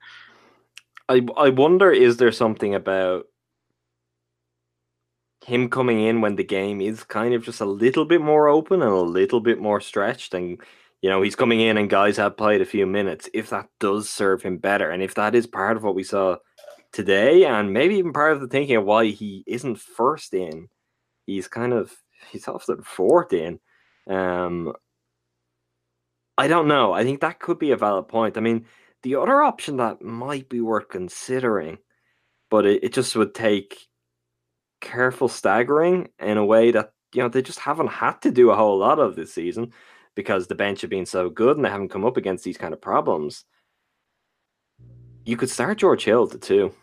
[1.12, 3.26] I I wonder is there something about
[5.44, 8.80] him coming in when the game is kind of just a little bit more open
[8.80, 10.60] and a little bit more stretched and
[11.02, 14.08] you know he's coming in and guys have played a few minutes if that does
[14.08, 14.90] serve him better?
[14.90, 16.36] And if that is part of what we saw
[16.92, 20.68] today and maybe even part of the thinking of why he isn't first in
[21.26, 21.92] he's kind of
[22.30, 23.58] he's often fourth in
[24.08, 24.72] um
[26.38, 26.92] I don't know.
[26.92, 28.36] I think that could be a valid point.
[28.38, 28.66] I mean
[29.02, 31.78] the other option that might be worth considering,
[32.50, 33.88] but it, it just would take
[34.80, 38.56] careful staggering in a way that you know they just haven't had to do a
[38.56, 39.72] whole lot of this season
[40.14, 42.74] because the bench have been so good and they haven't come up against these kind
[42.74, 43.44] of problems.
[45.24, 46.74] You could start George Hill to two.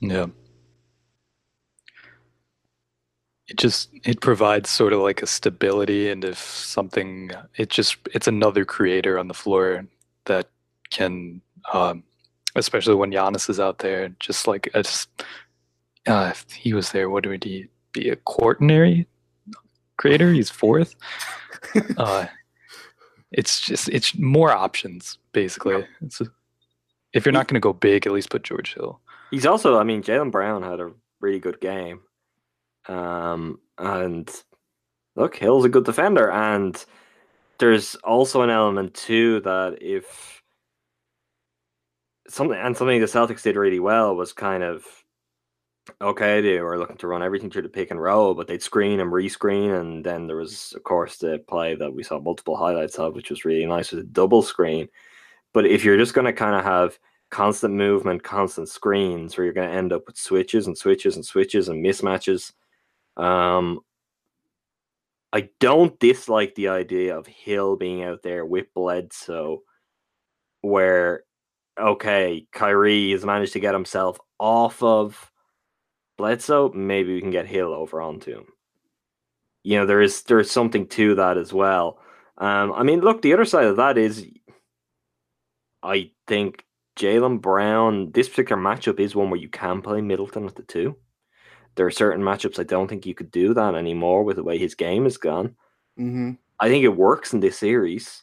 [0.00, 0.26] Yeah.
[3.48, 8.28] It just it provides sort of like a stability and if something it just it's
[8.28, 9.86] another creator on the floor
[10.24, 10.48] that
[10.90, 11.40] can
[11.72, 12.02] um
[12.54, 15.08] especially when Giannis is out there just like a, s-
[16.06, 19.06] uh, if he was there what would he be a quaternary
[19.98, 20.94] creator he's fourth
[21.98, 22.26] uh
[23.32, 26.26] it's just it's more options basically it's a,
[27.12, 29.00] if you're not going to go big at least put George Hill
[29.32, 32.00] He's also, I mean, Jaylen Brown had a really good game.
[32.86, 34.30] Um, and
[35.16, 36.30] look, Hill's a good defender.
[36.30, 36.82] And
[37.58, 40.35] there's also an element too that if
[42.28, 44.84] something and something the Celtics did really well was kind of
[46.00, 48.98] okay, they were looking to run everything through the pick and roll, but they'd screen
[49.00, 52.96] and rescreen, and then there was of course the play that we saw multiple highlights
[52.98, 54.88] of, which was really nice with a double screen.
[55.52, 56.98] But if you're just gonna kind of have
[57.30, 61.68] constant movement, constant screens, where you're gonna end up with switches and switches and switches
[61.68, 62.52] and mismatches,
[63.16, 63.80] um
[65.32, 69.62] I don't dislike the idea of Hill being out there with Bledsoe,
[70.62, 71.24] where
[71.78, 75.30] okay, Kyrie has managed to get himself off of
[76.18, 76.72] Bledsoe.
[76.72, 78.46] Maybe we can get Hill over onto him.
[79.62, 81.98] You know, there is there is something to that as well.
[82.38, 84.26] Um, I mean, look, the other side of that is,
[85.82, 86.64] I think
[86.96, 88.12] Jaylen Brown.
[88.12, 90.96] This particular matchup is one where you can play Middleton at the two
[91.76, 94.58] there are certain matchups I don't think you could do that anymore with the way
[94.58, 95.54] his game has gone.
[95.98, 96.32] Mm-hmm.
[96.58, 98.22] I think it works in this series.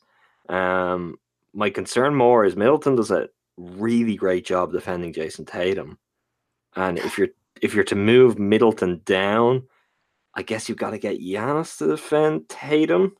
[0.49, 1.15] Um,
[1.53, 5.97] my concern more is Middleton does a really great job defending Jayson Tatum,
[6.75, 7.29] and if you're
[7.61, 9.63] if you're to move Middleton down,
[10.35, 13.15] I guess you've got to get Giannis to defend Tatum,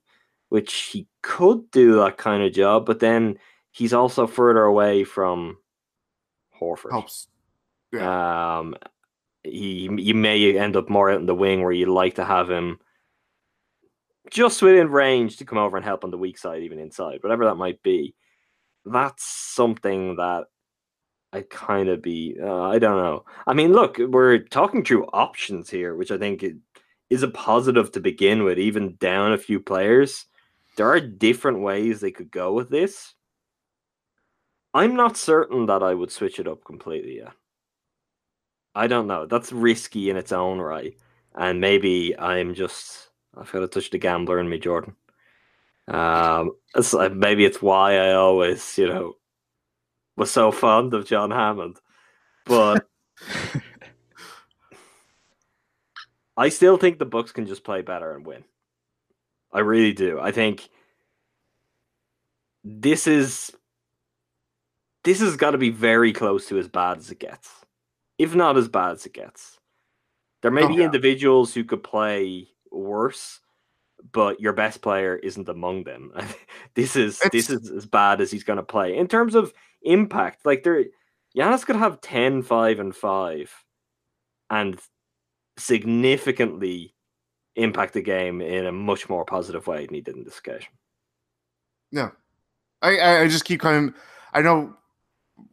[0.49, 3.37] which he could do that kind of job, but then
[3.71, 5.57] he's also further away from
[6.59, 6.91] Horford.
[6.91, 7.27] Helps.
[7.99, 8.75] Um,
[9.43, 12.49] he you may end up more out in the wing where you'd like to have
[12.49, 12.79] him
[14.31, 17.45] just within range to come over and help on the weak side, even inside, whatever
[17.45, 18.15] that might be.
[18.85, 20.45] That's something that
[21.31, 22.37] I kind of be.
[22.41, 23.25] Uh, I don't know.
[23.47, 26.45] I mean, look, we're talking through options here, which I think
[27.09, 28.59] is a positive to begin with.
[28.59, 30.25] Even down a few players,
[30.77, 33.15] there are different ways they could go with this.
[34.73, 37.33] I'm not certain that I would switch it up completely yet.
[38.75, 39.25] I don't know.
[39.27, 40.97] That's risky in its own right,
[41.35, 44.95] and maybe I'm just I've got to touch the gambler in me, Jordan.
[45.87, 49.13] Um, it's, uh, maybe it's why I always, you know,
[50.15, 51.79] was so fond of John Hammond,
[52.45, 52.87] but
[56.37, 58.43] I still think the Bucks can just play better and win.
[59.51, 60.19] I really do.
[60.19, 60.69] I think
[62.63, 63.51] this is
[65.03, 67.63] this has got to be very close to as bad as it gets
[68.17, 69.59] if not as bad as it gets.
[70.41, 70.85] There may oh, be yeah.
[70.85, 73.39] individuals who could play worse,
[74.11, 76.11] but your best player isn't among them.
[76.75, 77.29] this is it's...
[77.31, 80.45] this is as bad as he's going to play in terms of impact.
[80.45, 80.85] Like there,
[81.35, 83.65] Giannis could have 10, 5, and 5
[84.49, 84.79] and
[85.57, 86.93] significantly
[87.55, 90.71] impact the game in a much more positive way than he did in this occasion.
[91.91, 92.09] Yeah.
[92.81, 93.93] I, I just keep of
[94.33, 94.75] I know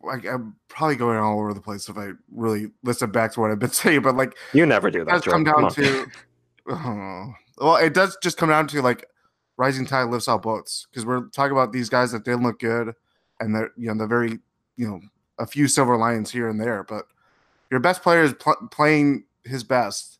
[0.02, 3.50] like I'm probably going all over the place if I really listen back to what
[3.50, 5.22] I've been saying, but like you never do that.
[5.22, 6.06] Does come down come to
[6.70, 9.06] oh, well, it does just come down to like
[9.56, 12.94] rising tide lifts all boats because we're talking about these guys that didn't look good
[13.40, 14.38] and they're you know they're very
[14.76, 15.00] you know
[15.38, 17.06] a few silver lions here and there, but
[17.70, 20.18] your best player is pl- playing his best.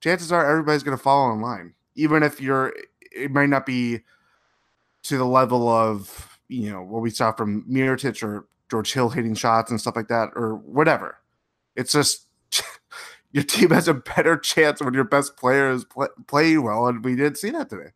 [0.00, 2.74] Chances are everybody's going to follow in line, even if you're.
[3.12, 4.00] It might not be
[5.02, 9.34] to the level of you know what we saw from Mirotic or George Hill hitting
[9.34, 11.18] shots and stuff like that, or whatever.
[11.76, 12.26] It's just
[13.32, 17.04] your team has a better chance when your best player is play, playing well, and
[17.04, 17.90] we didn't see that today.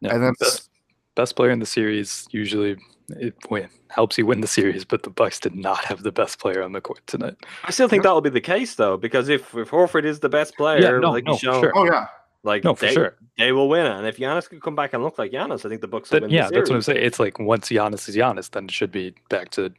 [0.00, 0.70] Yeah, and that's best,
[1.14, 2.76] best player in the series usually
[3.10, 6.38] it win helps you win the series, but the Bucks did not have the best
[6.38, 7.36] player on the court tonight.
[7.64, 10.56] I still think that'll be the case though, because if, if Horford is the best
[10.56, 11.72] player, yeah, no, like no, shown, sure.
[11.74, 12.06] oh yeah,
[12.42, 13.16] like no, for they, sure.
[13.38, 13.86] they will win.
[13.86, 16.20] And if Giannis could come back and look like Giannis, I think the Bucks will
[16.20, 16.30] win.
[16.30, 17.02] yeah, the that's what I'm saying.
[17.02, 19.72] It's like once Giannis is Giannis, then it should be back to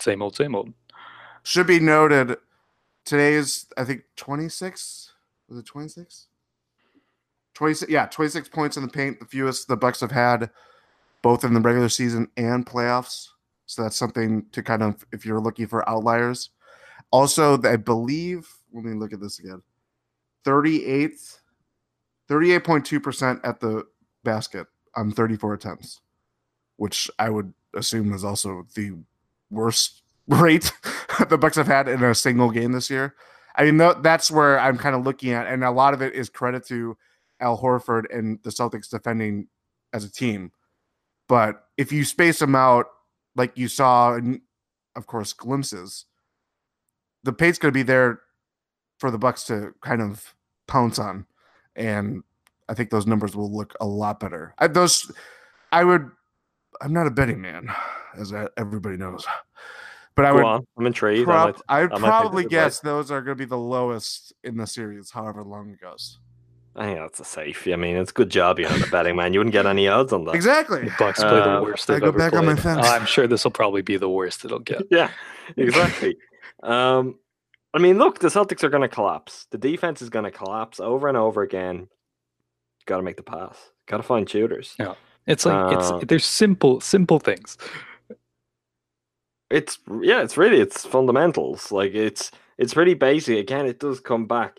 [0.00, 0.72] same old, same old.
[1.42, 2.36] Should be noted.
[3.04, 5.12] Today is I think 26.
[5.48, 6.28] Was it 26?
[7.54, 10.50] 26 yeah 26 points in the paint the fewest the bucks have had
[11.22, 13.28] both in the regular season and playoffs
[13.66, 16.50] so that's something to kind of if you're looking for outliers
[17.10, 19.62] also i believe let me look at this again
[20.44, 21.38] 38th
[22.28, 23.84] 38.2% at the
[24.24, 26.00] basket on 34 attempts
[26.76, 28.92] which i would assume is also the
[29.50, 30.72] worst rate
[31.28, 33.14] the Bucks have had in a single game this year.
[33.56, 36.28] I mean, that's where I'm kind of looking at, and a lot of it is
[36.28, 36.96] credit to
[37.40, 39.48] Al Horford and the Celtics defending
[39.92, 40.50] as a team.
[41.28, 42.86] But if you space them out,
[43.36, 44.42] like you saw, in,
[44.96, 46.06] of course, glimpses,
[47.22, 48.20] the paint's going to be there
[48.98, 50.34] for the Bucks to kind of
[50.66, 51.26] pounce on,
[51.76, 52.22] and
[52.68, 54.54] I think those numbers will look a lot better.
[54.58, 55.10] I, those,
[55.70, 56.10] I would.
[56.82, 57.68] I'm not a betting man
[58.16, 59.24] as everybody knows.
[60.16, 60.66] But I Go would, on.
[60.78, 61.24] I'm intrigued.
[61.26, 62.64] prob- I I would I probably take advice.
[62.76, 66.18] guess those are going to be the lowest in the series, however long it goes.
[66.76, 67.66] I think that's a safe.
[67.68, 69.32] I mean, it's a good job you're not a betting man.
[69.32, 70.34] You wouldn't get any odds on that.
[70.34, 70.84] Exactly.
[70.84, 72.62] The Bucks play Uh, the worst I they've go ever back on my played.
[72.62, 72.86] fence.
[72.86, 74.82] I'm sure this will probably be the worst it'll get.
[74.90, 75.10] Yeah,
[75.56, 76.16] exactly.
[76.62, 77.16] um,
[77.72, 79.46] I mean, look, the Celtics are going to collapse.
[79.50, 81.88] The defense is going to collapse over and over again.
[82.86, 83.56] Got to make the pass.
[83.86, 84.74] Got to find shooters.
[84.78, 84.94] Yeah,
[85.26, 87.56] it's like Uh, it's there's simple simple things.
[89.54, 91.70] It's yeah, it's really it's fundamentals.
[91.70, 93.38] Like it's it's pretty basic.
[93.38, 94.58] Again, it does come back.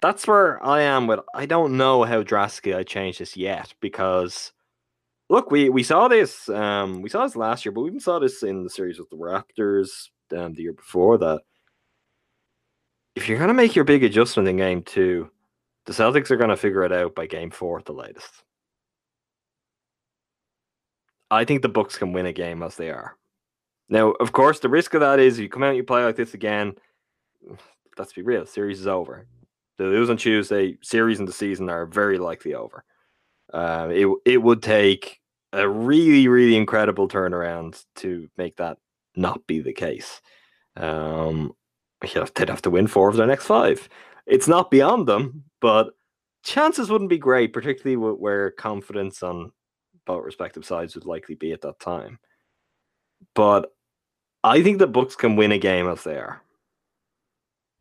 [0.00, 1.20] that's where I am with.
[1.34, 4.52] I don't know how drastically I change this yet because
[5.28, 6.48] look, we we saw this.
[6.48, 9.10] Um, we saw this last year, but we even saw this in the series with
[9.10, 11.42] the Raptors um, the year before that.
[13.16, 15.30] If you're gonna make your big adjustment in game two,
[15.84, 18.44] the Celtics are gonna figure it out by game four at the latest.
[21.30, 23.18] I think the Bucks can win a game as they are.
[23.92, 26.16] Now, of course, the risk of that is you come out and you play like
[26.16, 26.76] this again.
[27.98, 29.26] Let's be real, series is over.
[29.76, 30.78] They lose on Tuesday.
[30.80, 32.84] Series in the season are very likely over.
[33.52, 35.20] Uh, it it would take
[35.52, 38.78] a really really incredible turnaround to make that
[39.14, 40.22] not be the case.
[40.74, 41.52] Um,
[42.00, 43.90] they'd have to win four of their next five.
[44.26, 45.90] It's not beyond them, but
[46.44, 49.52] chances wouldn't be great, particularly where confidence on
[50.06, 52.18] both respective sides would likely be at that time.
[53.34, 53.70] But
[54.44, 56.42] I think the Bucks can win a game as they are.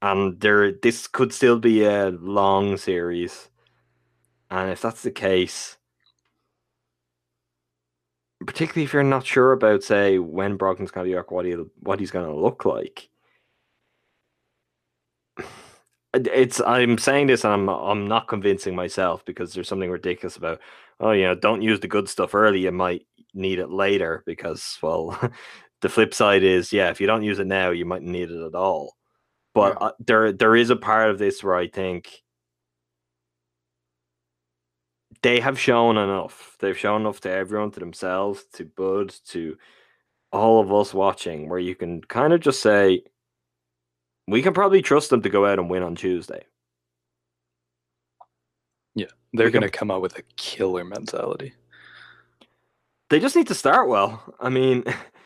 [0.02, 3.50] And there this could still be a long series.
[4.50, 5.78] And if that's the case,
[8.46, 12.00] particularly if you're not sure about, say, when Brogdon's going to back, what he what
[12.00, 13.10] he's going to look like.
[16.14, 20.60] It's I'm saying this and I'm I'm not convincing myself because there's something ridiculous about
[21.00, 24.78] oh you know don't use the good stuff early you might need it later because
[24.82, 25.18] well
[25.82, 28.46] the flip side is yeah if you don't use it now you might need it
[28.46, 28.96] at all
[29.54, 29.88] but yeah.
[29.88, 32.24] uh, there there is a part of this where I think
[35.22, 36.56] they have shown enough.
[36.60, 39.58] They've shown enough to everyone, to themselves, to Bud, to
[40.32, 43.04] all of us watching, where you can kind of just say,
[44.28, 46.46] we can probably trust them to go out and win on Tuesday.
[48.96, 51.54] Yeah, they're going to come out with a killer mentality.
[53.10, 54.24] They just need to start well.
[54.40, 54.86] I mean,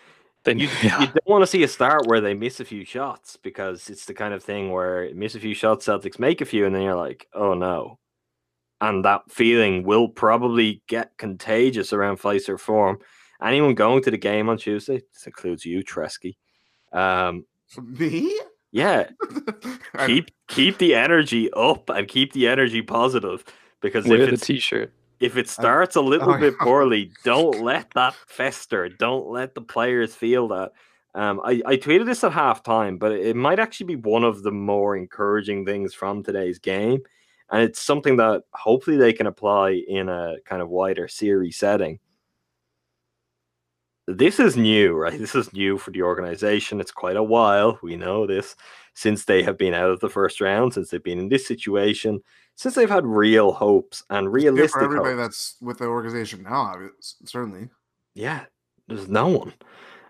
[0.46, 1.02] then you, yeah.
[1.02, 4.06] you don't want to see a start where they miss a few shots because it's
[4.06, 6.84] the kind of thing where miss a few shots, Celtics make a few, and then
[6.84, 8.00] you're like, oh no
[8.82, 12.98] and that feeling will probably get contagious around Fiserv Forum.
[13.42, 16.36] Anyone going to the game on Tuesday, this includes you, Treske.
[16.94, 17.46] Um,
[17.78, 18.40] Me?
[18.72, 19.10] Yeah.
[20.06, 23.44] keep keep the energy up and keep the energy positive
[23.82, 24.94] because wear the t-shirt.
[25.20, 28.90] If it starts a little oh, bit poorly, don't let that fester.
[28.90, 30.72] Don't let the players feel that.
[31.14, 34.52] Um, I, I tweeted this at halftime, but it might actually be one of the
[34.52, 37.02] more encouraging things from today's game
[37.52, 42.00] and it's something that hopefully they can apply in a kind of wider series setting.
[44.08, 45.18] This is new, right?
[45.18, 46.80] This is new for the organization.
[46.80, 47.80] It's quite a while.
[47.82, 48.56] We know this
[48.96, 52.22] since they have been out of the first round, since they've been in this situation,
[52.56, 54.72] since they've had real hopes and realistic.
[54.80, 56.74] for everybody that's with the organization now,
[57.26, 57.70] certainly.
[58.14, 58.46] Yeah,
[58.88, 59.54] there's no one.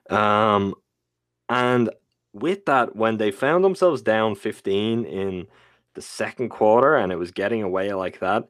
[0.10, 0.76] Um,
[1.50, 1.90] and
[2.34, 5.48] with that, when they found themselves down 15 in
[5.96, 8.48] the second quarter and it was getting away like that,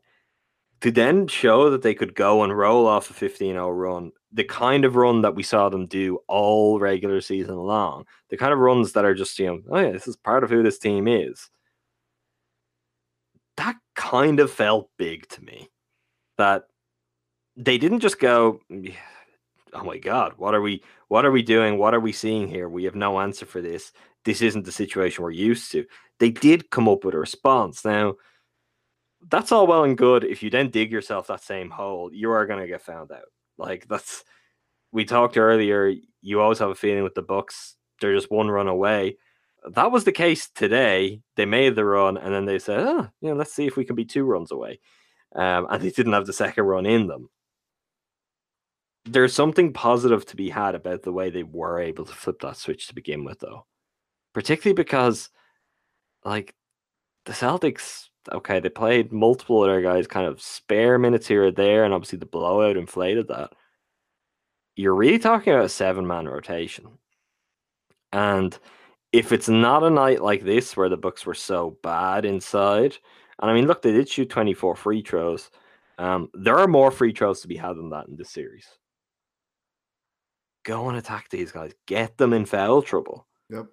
[0.81, 4.43] to then show that they could go and roll off a 15 0 run, the
[4.43, 8.59] kind of run that we saw them do all regular season long, the kind of
[8.59, 11.07] runs that are just, you know, oh yeah, this is part of who this team
[11.07, 11.49] is.
[13.57, 15.69] That kind of felt big to me.
[16.37, 16.65] That
[17.55, 18.59] they didn't just go,
[19.73, 21.77] oh my god, what are we what are we doing?
[21.77, 22.69] What are we seeing here?
[22.69, 23.91] We have no answer for this.
[24.25, 25.85] This isn't the situation we're used to
[26.19, 27.83] they did come up with a response.
[27.83, 28.15] Now,
[29.29, 30.23] that's all well and good.
[30.23, 33.25] If you then dig yourself that same hole, you are going to get found out.
[33.57, 34.23] Like that's
[34.91, 35.93] we talked earlier.
[36.21, 39.17] You always have a feeling with the Bucks, they're just one run away.
[39.71, 41.21] That was the case today.
[41.35, 43.85] They made the run, and then they said, "Oh, you know, let's see if we
[43.85, 44.79] can be two runs away."
[45.35, 47.29] Um, and they didn't have the second run in them.
[49.05, 52.57] There's something positive to be had about the way they were able to flip that
[52.57, 53.65] switch to begin with, though,
[54.33, 55.29] particularly because
[56.23, 56.55] like
[57.25, 61.83] the Celtics, okay, they played multiple other guys kind of spare minutes here or there,
[61.83, 63.51] and obviously the blowout inflated that.
[64.75, 66.85] You're really talking about a seven man rotation.
[68.11, 68.57] And
[69.11, 72.97] if it's not a night like this where the Bucks were so bad inside,
[73.41, 75.49] and I mean, look, they did shoot 24 free throws.
[75.97, 78.67] Um, there are more free throws to be had than that in this series.
[80.63, 81.71] Go and attack these guys.
[81.85, 83.27] Get them in foul trouble.
[83.49, 83.67] Yep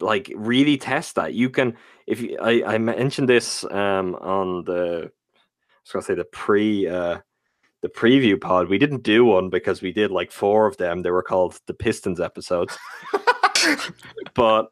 [0.00, 1.34] like really test that.
[1.34, 1.76] You can
[2.06, 6.88] if you, I I mentioned this um on the I was gonna say the pre
[6.88, 7.18] uh
[7.82, 8.68] the preview pod.
[8.68, 11.02] We didn't do one because we did like four of them.
[11.02, 12.76] They were called the Pistons episodes.
[14.34, 14.70] but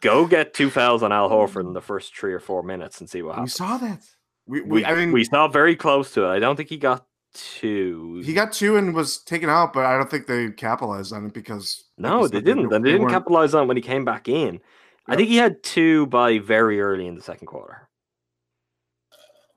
[0.00, 3.08] go get two fouls on Al Horford in the first three or four minutes and
[3.08, 3.58] see what happens.
[3.58, 4.02] We saw that.
[4.46, 6.28] We, we, we I mean, we saw very close to it.
[6.28, 8.22] I don't think he got two.
[8.24, 11.34] He got two and was taken out, but I don't think they capitalized on it
[11.34, 12.70] because no, they didn't.
[12.70, 14.60] They, they didn't capitalize on it when he came back in.
[15.06, 17.88] I think he had two by very early in the second quarter.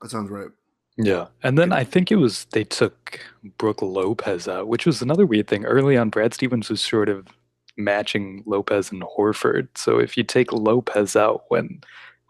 [0.02, 0.50] That sounds right.
[0.98, 1.28] Yeah.
[1.42, 3.20] And then I think it was they took
[3.56, 5.64] Brook Lopez out, which was another weird thing.
[5.64, 7.28] Early on, Brad Stevens was sort of
[7.76, 9.68] matching Lopez and Horford.
[9.76, 11.80] So if you take Lopez out when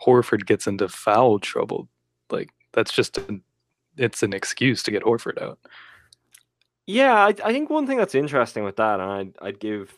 [0.06, 1.88] Horford gets into foul trouble,
[2.30, 3.42] like that's just an,
[3.98, 5.58] it's an excuse to get Horford out.
[6.86, 9.92] Yeah, I, I think one thing that's interesting with that, and I'd, I'd give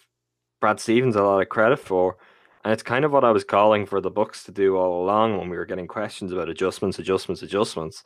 [0.60, 2.16] Brad Stevens a lot of credit for,
[2.64, 5.38] and it's kind of what I was calling for the Bucks to do all along
[5.38, 8.02] when we were getting questions about adjustments, adjustments, adjustments.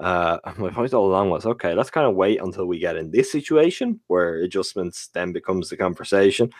[0.00, 3.10] Uh, my point all along was okay, let's kind of wait until we get in
[3.10, 6.50] this situation where adjustments then becomes the conversation.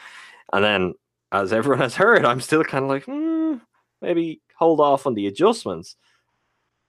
[0.53, 0.95] And then,
[1.33, 3.55] as everyone has heard, I'm still kind of like, hmm,
[4.03, 5.97] maybe hold off on the adjustments.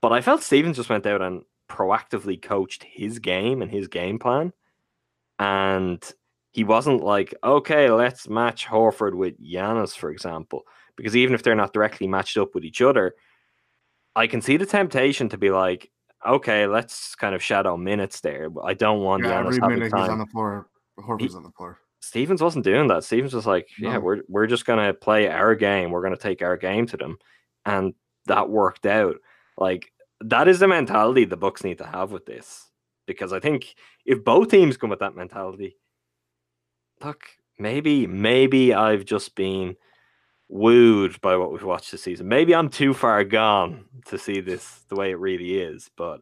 [0.02, 4.18] But I felt Stevens just went out and proactively coached his game and his game
[4.18, 4.52] plan.
[5.38, 6.02] And
[6.52, 10.62] he wasn't like, okay, let's match Horford with Giannis, for example,
[10.96, 13.14] because even if they're not directly matched up with each other,
[14.14, 15.90] I can see the temptation to be like,
[16.26, 18.48] okay, let's kind of shadow minutes there.
[18.48, 20.68] But I don't want Yeah, Giannis every minute he's on the floor.
[20.98, 21.78] Horford's on the floor.
[22.00, 23.04] Stevens wasn't doing that.
[23.04, 24.00] Stevens was like, yeah, No.
[24.00, 25.90] we're we're just gonna play our game.
[25.90, 27.18] We're gonna take our game to them,
[27.66, 27.94] and
[28.26, 29.16] that worked out.
[29.58, 32.70] Like that is the mentality the Bucks need to have with this,
[33.06, 35.76] because I think if both teams come with that mentality,
[37.04, 37.24] look,
[37.58, 39.76] maybe maybe I've just been
[40.48, 42.28] wooed by what we've watched this season.
[42.28, 46.20] Maybe I'm too far gone to see this the way it really is, but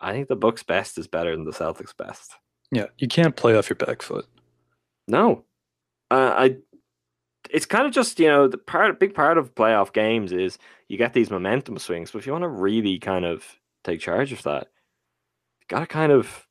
[0.00, 2.32] I think the Bucks' best is better than the Celtics' best.
[2.70, 2.86] Yeah.
[2.98, 4.26] You can't play off your back foot.
[5.08, 5.44] No,
[6.10, 6.56] uh, I.
[7.50, 10.98] It's kind of just you know the part, big part of playoff games is you
[10.98, 12.10] get these momentum swings.
[12.10, 13.44] But if you want to really kind of
[13.84, 14.68] take charge of that,
[15.60, 16.46] you got to kind of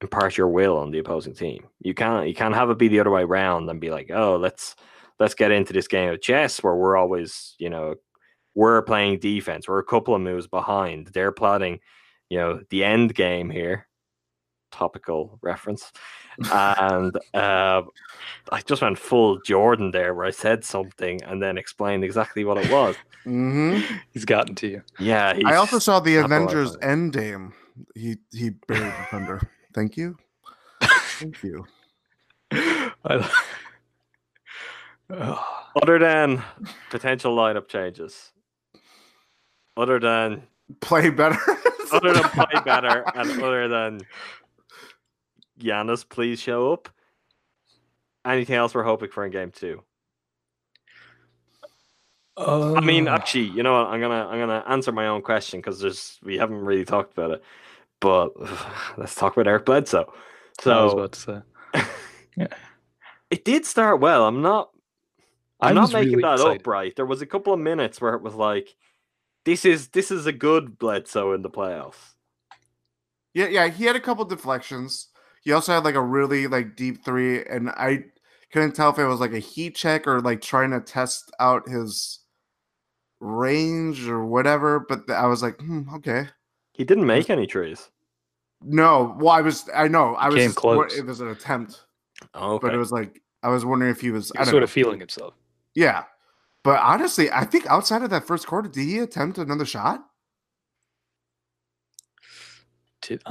[0.00, 1.66] impart your will on the opposing team.
[1.80, 4.36] You can't you can't have it be the other way around and be like, oh,
[4.36, 4.76] let's
[5.18, 7.94] let's get into this game of chess where we're always you know
[8.54, 9.68] we're playing defense.
[9.68, 11.08] We're a couple of moves behind.
[11.08, 11.80] They're plotting,
[12.28, 13.88] you know, the end game here.
[14.74, 15.92] Topical reference
[16.52, 17.82] and uh,
[18.50, 22.58] I just went full Jordan there, where I said something and then explained exactly what
[22.58, 22.96] it was.
[23.22, 23.78] hmm
[24.12, 24.82] He's gotten to you.
[24.98, 26.86] Yeah, I also saw the Avengers Wi-Fi.
[26.94, 27.52] Endgame.
[27.94, 29.40] He he buried the thunder.
[29.74, 30.16] Thank you.
[30.82, 31.64] Thank you.
[32.52, 33.30] I,
[35.10, 35.38] Ugh.
[35.82, 36.42] other than
[36.90, 38.32] potential lineup changes,
[39.76, 40.42] other than
[40.80, 41.38] Play better.
[41.92, 44.00] other than play better, and other than
[45.58, 46.88] Giannis, please show up.
[48.24, 49.82] Anything else we're hoping for in game two?
[52.36, 53.88] I mean, Uh, actually, you know what?
[53.92, 57.30] I'm gonna I'm gonna answer my own question because there's we haven't really talked about
[57.32, 57.44] it.
[58.00, 58.32] But
[58.98, 60.12] let's talk about Eric Bledsoe.
[60.60, 61.82] So I was So about to say.
[62.36, 62.48] yeah,
[63.30, 64.26] it did start well.
[64.26, 64.70] I'm not
[65.60, 66.62] I I'm not making really that excited.
[66.62, 66.94] up, right?
[66.96, 68.74] There was a couple of minutes where it was like,
[69.44, 72.14] this is this is a good Bledsoe in the playoffs.
[73.32, 73.68] yeah, yeah.
[73.68, 75.08] He had a couple deflections.
[75.44, 78.04] He also had like a really like deep three, and I
[78.52, 81.68] couldn't tell if it was like a heat check or like trying to test out
[81.68, 82.20] his
[83.20, 84.80] range or whatever.
[84.80, 86.28] But I was like, hmm, okay.
[86.72, 87.90] He didn't make any trees.
[88.62, 90.36] No, well, I was, I know, I was.
[90.36, 90.96] Came just close.
[90.96, 91.84] It was an attempt,
[92.34, 92.68] Oh, Okay.
[92.68, 94.30] but it was like I was wondering if he was.
[94.30, 94.64] He I was sort know.
[94.64, 95.34] of feeling himself.
[95.74, 96.04] Yeah.
[96.62, 100.00] But honestly, I think outside of that first quarter, did he attempt another shot?
[103.02, 103.22] Did-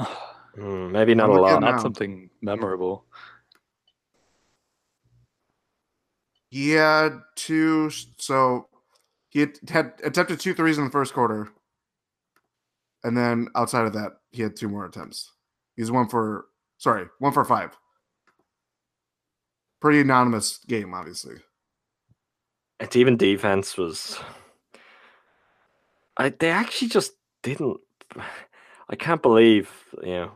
[0.56, 1.62] Hmm, maybe not I'm a lot.
[1.62, 3.06] not something memorable.
[6.49, 8.68] He had two, so
[9.30, 11.49] he had, had attempted two threes in the first quarter.
[13.04, 15.32] And then outside of that, he had two more attempts.
[15.76, 16.45] He's one for,
[16.78, 17.76] sorry, one for five.
[19.82, 21.38] Pretty anonymous game, obviously.
[22.80, 24.20] It's even defense was.
[26.18, 27.80] I they actually just didn't.
[28.89, 29.72] I can't believe
[30.04, 30.32] you know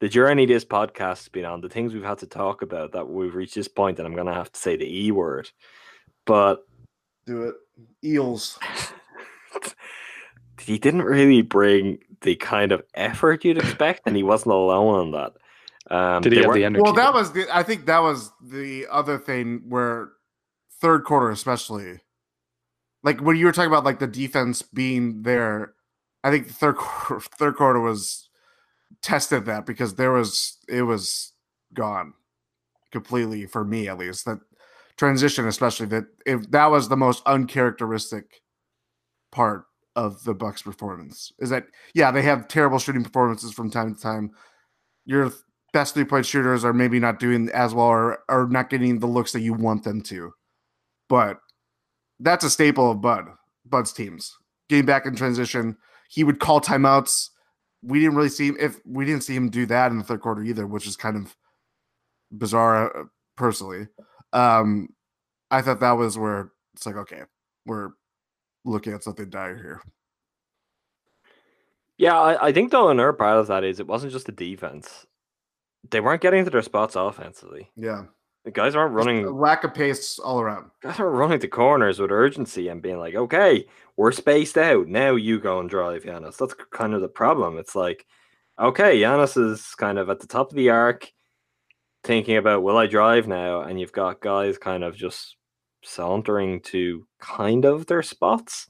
[0.00, 1.60] the journey this podcast has been on.
[1.60, 4.34] The things we've had to talk about that we've reached this point, and I'm gonna
[4.34, 5.50] have to say the e word,
[6.26, 6.66] but
[7.26, 7.54] Do it.
[8.04, 8.58] Eels.
[10.60, 15.10] he didn't really bring the kind of effort you'd expect, and he wasn't alone on
[15.12, 15.94] that.
[15.94, 16.82] Um, Did he have were- the energy?
[16.82, 20.10] Well, that was the, I think that was the other thing where
[20.80, 22.00] third quarter, especially,
[23.02, 25.74] like when you were talking about like the defense being there,
[26.24, 28.27] I think the third quarter, third quarter was
[29.02, 31.32] tested that because there was it was
[31.74, 32.12] gone
[32.90, 34.38] completely for me at least that
[34.96, 38.40] transition especially that if that was the most uncharacteristic
[39.30, 43.94] part of the bucks performance is that yeah they have terrible shooting performances from time
[43.94, 44.30] to time
[45.04, 45.30] your
[45.72, 49.06] best three point shooters are maybe not doing as well or, are not getting the
[49.06, 50.32] looks that you want them to
[51.08, 51.38] but
[52.20, 53.26] that's a staple of Bud.
[53.64, 54.36] Bud's teams
[54.68, 55.76] getting back in transition.
[56.10, 57.28] He would call timeouts.
[57.82, 60.20] We didn't really see him if we didn't see him do that in the third
[60.20, 61.36] quarter either, which is kind of
[62.32, 63.04] bizarre uh,
[63.36, 63.88] personally.
[64.32, 64.88] Um,
[65.50, 67.22] I thought that was where it's like, okay,
[67.64, 67.90] we're
[68.64, 69.80] looking at something dire here.
[71.96, 75.06] Yeah, I, I think though another part of that is it wasn't just the defense.
[75.90, 77.70] They weren't getting to their spots offensively.
[77.76, 78.04] Yeah,
[78.44, 80.70] The guys aren't Just a running lack of pace all around.
[80.82, 83.66] guys aren't running the corners with urgency and being like, okay,
[83.96, 84.86] we're spaced out.
[84.86, 86.38] Now you go and drive Giannis.
[86.38, 87.58] That's kind of the problem.
[87.58, 88.06] It's like,
[88.58, 91.12] okay, Giannis is kind of at the top of the arc,
[92.04, 93.62] thinking about will I drive now?
[93.62, 95.36] And you've got guys kind of just
[95.82, 98.66] sauntering to kind of their spots.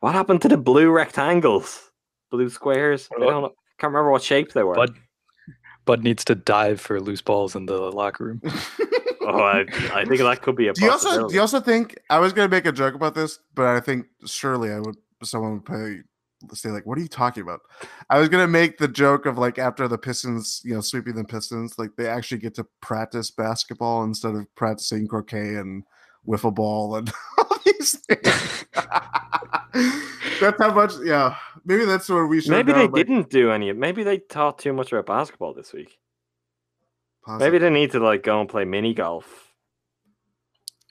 [0.00, 1.90] What happened to the blue rectangles?
[2.30, 3.08] Blue squares?
[3.14, 3.54] I don't know.
[3.78, 4.74] Can't remember what shape they were.
[4.74, 4.94] Bud
[5.84, 8.40] Bud needs to dive for loose balls in the locker room.
[9.22, 11.98] oh, I, I think that could be a Do you also do you also think
[12.10, 15.54] I was gonna make a joke about this, but I think surely I would someone
[15.54, 16.02] would probably
[16.52, 17.60] say like, "What are you talking about?"
[18.08, 21.24] I was gonna make the joke of like after the Pistons, you know, sweeping the
[21.24, 25.84] Pistons, like they actually get to practice basketball instead of practicing croquet and
[26.26, 28.64] wiffle ball and all these things.
[30.40, 30.92] that's how much.
[31.02, 32.50] Yeah, maybe that's what we should.
[32.50, 33.72] Maybe know, they like, didn't do any.
[33.72, 35.98] Maybe they taught too much about basketball this week.
[37.24, 37.46] possibly.
[37.46, 39.52] Maybe they need to like go and play mini golf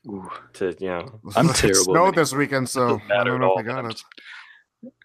[0.07, 0.29] Ooh.
[0.53, 3.59] to you know I'm terrible at Snowed mini- this weekend, so I don't know all,
[3.59, 4.01] if I got it.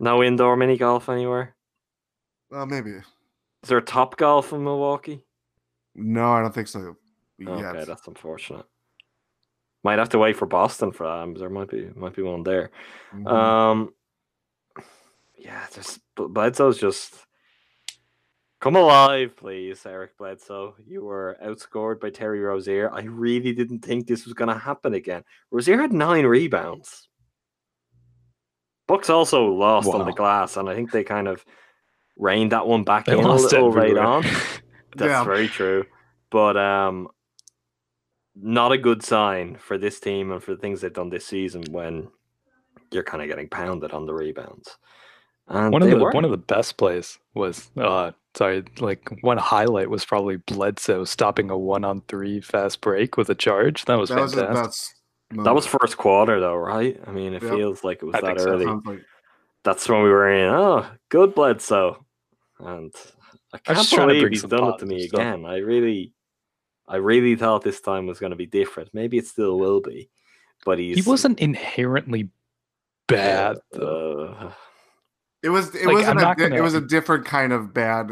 [0.01, 1.55] no indoor mini golf anywhere.
[2.51, 2.93] Well, maybe.
[2.93, 5.24] Is there a top golf in Milwaukee?
[5.95, 6.97] No, I don't think so.
[7.47, 7.87] Okay, Yet.
[7.87, 8.64] that's unfortunate.
[9.85, 11.39] Might have to wait for Boston for that.
[11.39, 12.70] There might be might be one there.
[13.14, 13.26] Mhm.
[13.31, 13.95] Um,
[15.37, 17.14] yeah, just Bl- Bledsoe's just
[18.61, 20.74] come alive, please, Eric Bledsoe.
[20.85, 22.91] You were outscored by Terry Rozier.
[22.93, 25.22] I really didn't think this was going to happen again.
[25.53, 27.09] Rozier had nine rebounds.
[28.89, 31.45] Bucks also lost on the glass, and I think they kind of
[32.16, 34.05] reined that one back They in a lost little late everywhere.
[34.05, 34.22] on.
[34.97, 35.24] That's Yeah.
[35.24, 35.85] very true.
[36.31, 37.09] But um
[38.41, 41.64] not a good sign for this team and for the things they've done this season
[41.72, 42.09] when
[42.91, 44.76] you're kind of getting pounded on the rebounds.
[45.49, 46.11] And one of the were.
[46.12, 51.51] one of the best plays was uh sorry like one highlight was probably Bledsoe stopping
[51.51, 53.84] a one on three fast break with a charge.
[53.86, 54.57] That was that was fantastic.
[54.57, 54.95] a, that's
[55.45, 57.01] that was first quarter though, right?
[57.07, 57.51] I mean, it Yep.
[57.53, 58.51] feels like it was I that think so.
[58.51, 58.66] early.
[58.66, 59.01] like
[59.64, 60.49] That's when we were in.
[60.49, 62.05] Oh, good Bledsoe,
[62.61, 62.95] and
[63.53, 65.20] I can't just trying to believe he's done it to me stuff.
[65.20, 65.45] again.
[65.45, 66.12] I really,
[66.89, 68.91] I really thought this time was going to be different.
[68.95, 70.09] Maybe it still will be,
[70.64, 72.30] but he's he wasn't inherently
[73.07, 74.24] bad though.
[74.39, 74.53] Uh,
[75.43, 77.72] it was it Like, wasn't I'm a, not di- it was a different kind of
[77.72, 78.11] bad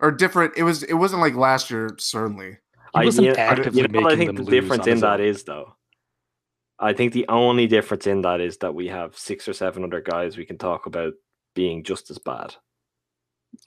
[0.00, 2.58] or different it was it wasn't like last year certainly He
[2.94, 4.62] I, wasn't you know, I- actively you know what I making think them the lose
[4.62, 5.26] difference in his that own.
[5.26, 5.74] is though.
[6.78, 10.00] I think the only difference in that is that we have six or seven other
[10.00, 11.14] guys we can talk about
[11.54, 12.54] being just as bad.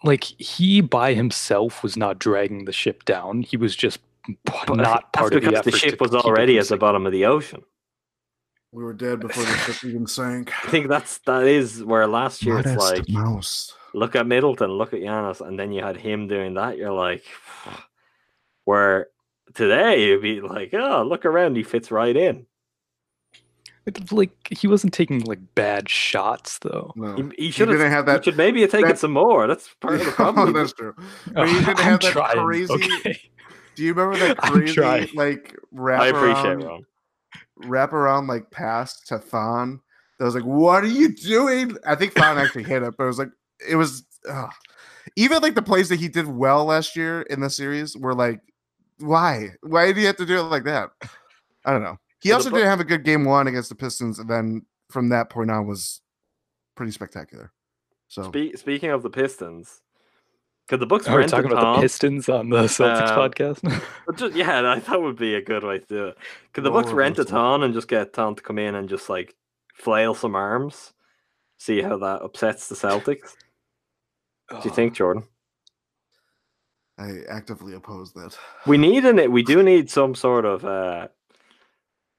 [0.04, 3.42] like he by himself was not dragging the ship down.
[3.42, 4.11] He was just p- But
[4.70, 5.72] not that's part of the because effort.
[5.72, 7.62] the ship was already at the bottom of the ocean.
[8.72, 12.44] we were dead before the ship even sank I think that's that is where last
[12.44, 16.30] year it's like mouse look at Middleton, look at Giannis, and then you had him
[16.30, 16.78] doing that.
[16.78, 17.26] You're like,
[18.66, 19.08] where
[19.54, 22.46] today you'd be like, oh, look around, he fits right in.
[23.86, 26.94] It- Like he wasn't taking like bad shots though.
[26.96, 27.92] no He, he should didn't have.
[27.92, 29.48] have He that- should maybe have taken that- some more.
[29.48, 30.54] That's part of the oh, problem.
[30.54, 30.94] that's true
[31.34, 33.31] But he didn't I'm have that trying, crazy okay?
[33.76, 36.86] Do you remember that crazy like wrap I appreciate around,
[37.58, 39.80] wrap around like pass to Thon?
[40.20, 41.78] That was like what are you doing?
[41.86, 43.32] I think Thon actually hit it but it was like
[43.68, 44.52] it was ugh.
[45.16, 48.40] even like the plays that he did well last year in the series were like
[49.00, 49.50] why?
[49.62, 50.92] Why did he have to do it like that?
[51.66, 51.98] I don't know.
[52.22, 55.10] He So also didn't have a good game one against the Pistons and then from
[55.10, 56.02] that point on was
[56.76, 57.52] pretty spectacular.
[58.08, 59.82] So Spe- speaking of the Pistons,
[60.68, 61.76] could the Bucks Are we rent talking about Tom?
[61.78, 63.84] the Pistons on the Celtics Um, podcast?
[64.06, 66.18] But ju- yeah, I thought would be a good way to do it.
[66.54, 67.32] Could the Roller Bucks rent a coaster.
[67.34, 69.36] ton and just get Thon to come in and just like
[69.74, 70.94] flail some arms?
[71.58, 73.34] See how that upsets the Celtics.
[74.50, 75.24] Do you think, Jordan?
[76.98, 81.08] I actively oppose that We need an we do need some sort of uh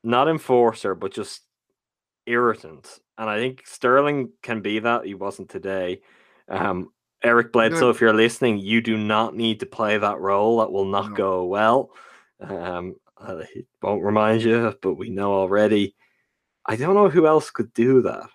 [0.05, 1.43] not enforcer, but just
[2.27, 2.99] irritant.
[3.19, 5.05] And I think Sterling can be that.
[5.07, 6.01] He wasn't today.
[6.49, 6.91] Um
[7.23, 10.59] Eric Bledsoe, if you're listening, you do not need to play that role.
[10.59, 11.17] That will not No.
[11.17, 11.91] go well.
[12.41, 13.47] Um I
[13.81, 15.95] won't remind you, but we know already.
[16.67, 18.29] I don't know who else could do that.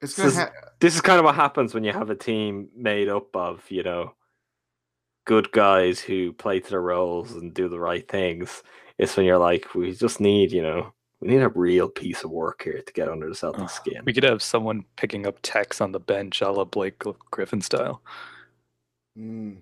[0.00, 3.08] it's This ha- This is kind of what happens when you have a team made
[3.08, 4.14] up of, you know,
[5.26, 8.62] good guys who play to their roles and do the right things.
[8.98, 12.30] It's when you're like, we just need, you know, We need a real piece of
[12.30, 14.02] work here to get under the Celtics skin.
[14.04, 18.02] We could have someone picking up techs on the bench, a la Blake Griffin style.
[19.18, 19.60] Mm.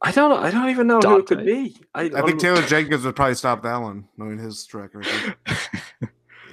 [0.00, 0.36] I don't know.
[0.36, 1.76] I don't even know who it could be.
[1.94, 5.36] I, I think Taylor Jenkins would probably stop that one, knowing his track record.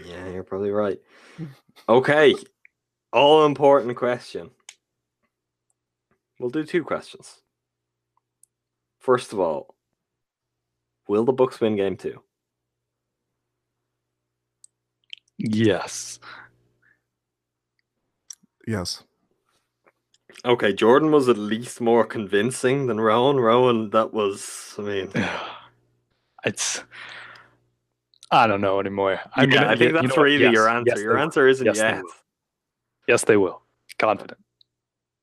[0.10, 1.00] Yeah, you're probably right.
[1.88, 2.36] Okay.
[3.14, 4.50] All important question.
[6.40, 7.41] We'll do two questions.
[9.00, 9.76] First of all,
[11.08, 12.22] will the Bucks win game two?
[15.40, 16.20] Yes.
[18.68, 19.03] Yes.
[20.45, 23.38] Okay, Jordan was at least more convincing than Rohan.
[23.38, 25.11] Rohan, that was, I mean,
[26.45, 26.84] It's.
[28.32, 29.20] I don't know anymore.
[29.36, 30.24] I'm yeah, gonna, I think you know that's what?
[30.24, 30.84] really your answer.
[30.88, 31.24] yes, your they will.
[31.24, 32.03] answer isn't Yes, they yes.
[32.03, 32.11] will.
[33.07, 33.61] Yes, they will.
[33.98, 34.40] Confident.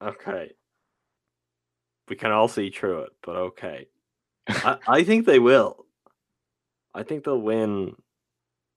[0.02, 0.52] Okay.
[2.09, 3.86] We can all see through it, but okay.
[4.48, 5.86] I, I think they will.
[6.94, 7.94] I think they'll win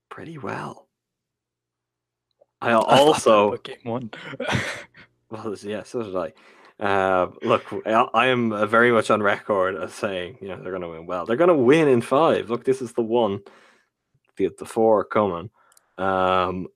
[0.10, 0.89] pretty well.
[2.61, 4.11] I I thought that also about game one.
[5.30, 6.34] well, yeah, so did I.
[6.80, 10.72] Uh, look, I I am uh, very much on record as saying, you know, they're
[10.72, 11.26] going to win well.
[11.26, 12.49] They're going to win in five.
[12.49, 13.41] Look, this is the one,
[14.38, 15.49] the the four coming.
[15.98, 16.68] Um,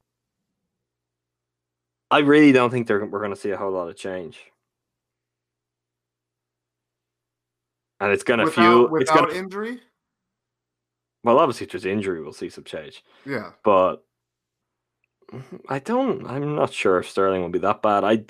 [2.11, 4.39] I really don't think they're we're going to see a whole lot of change,
[8.01, 8.83] and it's going to Without.
[8.83, 9.79] It's without going to injury?
[11.23, 13.03] well, obviously, if there's injury, we'll see some change.
[13.25, 13.51] Yeah.
[13.63, 14.03] but
[15.69, 16.25] I don't.
[16.27, 18.03] I'm not sure if Sterling will be that bad.
[18.03, 18.23] I,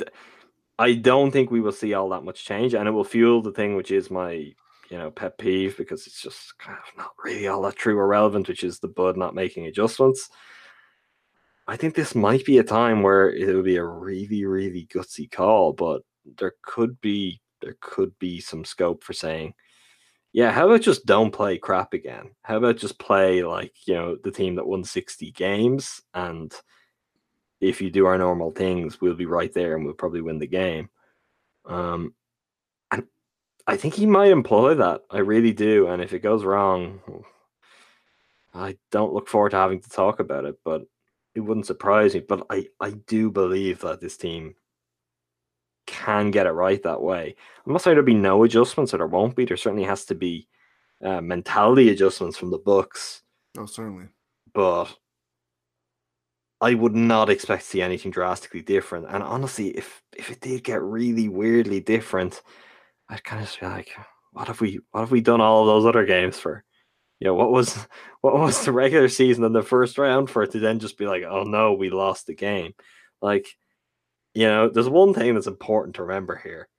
[0.80, 3.52] I don't think we will see all that much change, and it will fuel the
[3.52, 7.48] thing which is my, you know, pet peeve because it's just kind of not really
[7.48, 10.30] all that true or relevant, which is the Bud not making adjustments.
[11.68, 15.32] I think this might be a time where it would be a really, really gutsy
[15.32, 16.02] call, but
[16.38, 19.54] there could be there could be some scope for saying,
[20.34, 22.32] yeah, how about just don't play crap again?
[22.42, 26.54] How about just play like, you know, the team that won 60 games and
[27.64, 30.48] if you do our normal things, we'll be right there and we'll probably win the
[30.48, 30.90] game.
[31.66, 32.14] Um
[32.92, 33.04] and
[33.66, 35.02] I think he might employ that.
[35.10, 35.88] I really do.
[35.88, 37.00] And if it goes wrong,
[38.54, 40.84] I don't look forward to having to talk about it, but
[41.34, 42.20] it wouldn't surprise me.
[42.20, 44.56] But I, I do believe that this team
[45.88, 47.36] can get it right that way.
[47.66, 49.46] I'm not saying there'll be no adjustments or there won't be.
[49.46, 50.48] There certainly has to be
[51.04, 53.24] uh, mentality adjustments from the Bucks,
[53.58, 54.06] Oh, certainly.
[54.54, 54.86] but
[56.64, 59.08] I would not expect to see anything drastically different.
[59.10, 62.42] And honestly, if if it did get really weirdly different,
[63.10, 63.90] I'd kind of just be like,
[64.32, 66.64] what have we what have we done all of those other games for?
[67.20, 67.76] You know, what was
[68.22, 71.06] what was the regular season in the first round for it to then just be
[71.06, 72.74] like, oh no, we lost the game.
[73.22, 73.48] Like,
[74.34, 76.70] you know, there's one thing that's important to remember here.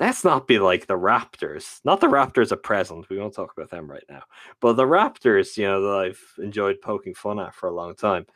[0.00, 1.80] Let's not be like the Raptors.
[1.84, 3.08] Not the Raptors at present.
[3.08, 4.24] We won't talk about them right now.
[4.60, 8.26] But the Raptors, you know, that I've enjoyed poking fun at for a long time.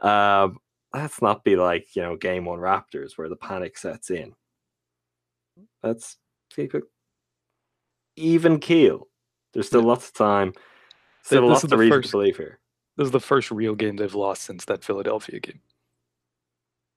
[0.00, 0.58] Um,
[0.94, 4.34] let's not be like, you know, game one Raptors where the panic sets in.
[5.82, 6.16] Let's
[6.54, 6.84] keep it
[8.16, 9.06] even keel.
[9.52, 10.52] There's still lots of time.
[11.22, 12.58] Still this lots of reason first- to believe here.
[12.96, 15.60] This is the first real game they've lost since that Philadelphia game.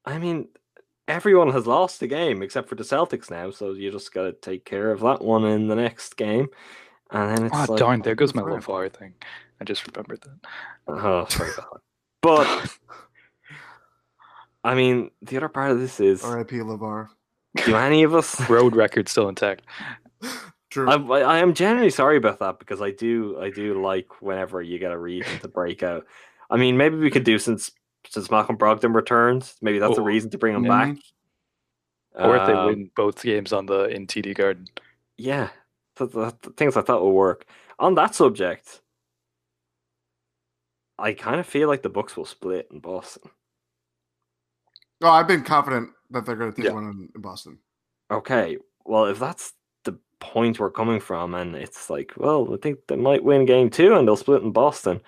[0.03, 0.47] I mean,
[1.07, 4.31] everyone has lost the game except for the Celtics now, so you just got to
[4.33, 6.47] take care of that one in the next game.
[7.11, 8.41] And then it's Ah, like, darn, there goes my.
[8.41, 9.13] LeVar thing.
[9.59, 10.49] I just remembered that.
[10.87, 11.81] Oh, sorry about that.
[12.21, 12.77] But
[14.63, 16.57] I mean, the other part of this is: R.I.P.
[16.57, 17.07] LeVar.
[17.65, 18.39] do any of us?
[18.49, 19.63] Road record still intact.
[20.69, 20.89] True.
[20.89, 24.61] I, I I am genuinely sorry about that because I do I do like whenever
[24.61, 26.05] you get a reason to break out.
[26.49, 27.71] I mean, maybe we could do since
[28.07, 29.55] since Malcolm Brogdon returns.
[29.61, 30.69] Maybe that's a Oh, reason to bring him yeah.
[30.85, 30.97] back.
[32.15, 34.67] Or if they Um, win both games on the in TD Garden.
[35.17, 35.49] yeah,
[35.97, 37.45] th- th- th- things I thought would work.
[37.79, 38.80] On that subject,
[41.01, 43.29] I kind of feel like the Bucks will split in Boston.
[45.03, 46.73] oh, I've been confident that they're going to take Yeah.
[46.73, 47.57] one in, in Boston.
[48.11, 49.53] Okay, well, if that's
[49.83, 53.69] the point we're coming from, and it's like, well, I think they might win game
[53.69, 55.01] two and they'll split in Boston.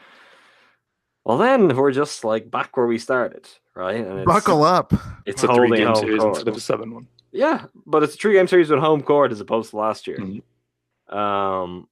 [1.26, 3.98] Well, then we're just like back where we started, right?
[4.06, 4.94] And it's, Buckle up.
[4.94, 6.36] It's It's a holding three game series court.
[6.38, 7.08] instead of a 7 1.
[7.32, 10.18] Yeah, but it's a three game series with home court as opposed to last year.
[10.18, 11.16] Mhm.
[11.16, 11.88] Um,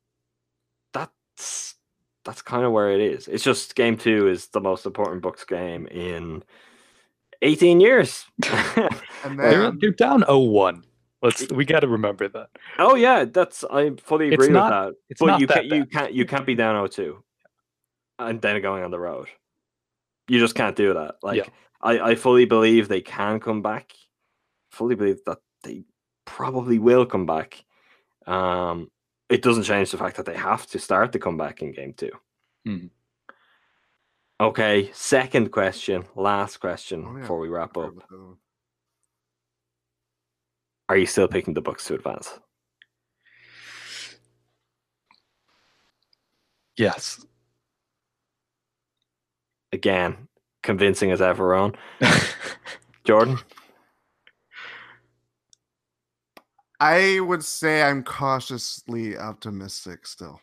[0.93, 1.70] that's
[2.25, 3.27] that's kind of where it is.
[3.27, 6.43] It's just game two is the most important Bucks game in
[7.41, 8.25] 18 years.
[9.23, 10.83] And They're, they're down 0 1.
[11.21, 12.49] Let's we got to remember that.
[12.79, 14.93] oh yeah, that's I fully It's agree with not- that.
[15.09, 17.17] it's but not you that can't you can't you can't be down 0-2
[18.17, 19.27] and then going on the road.
[20.27, 21.15] You just can't do that.
[21.21, 21.49] Like Yeah.
[21.83, 23.91] I, I fully believe they can come back.
[24.71, 25.83] Fully believe that they
[26.25, 27.63] probably will come back.
[28.25, 28.89] Um,
[29.31, 32.11] it doesn't change the fact that they have to start the comeback in game two.
[32.67, 32.89] Mhm.
[34.39, 37.21] Okay, second question, last question Oh, yeah.
[37.21, 37.91] before we wrap up.
[37.93, 38.37] about the other one.
[40.89, 42.39] Are you still picking the Bucks to advance?
[46.75, 47.25] Yes.
[49.71, 50.27] Again,
[50.63, 51.75] convincing as ever on.
[53.05, 53.37] Jordan?
[56.81, 60.41] I would say I'm cautiously optimistic still.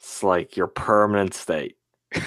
[0.00, 1.76] It's like your permanent state.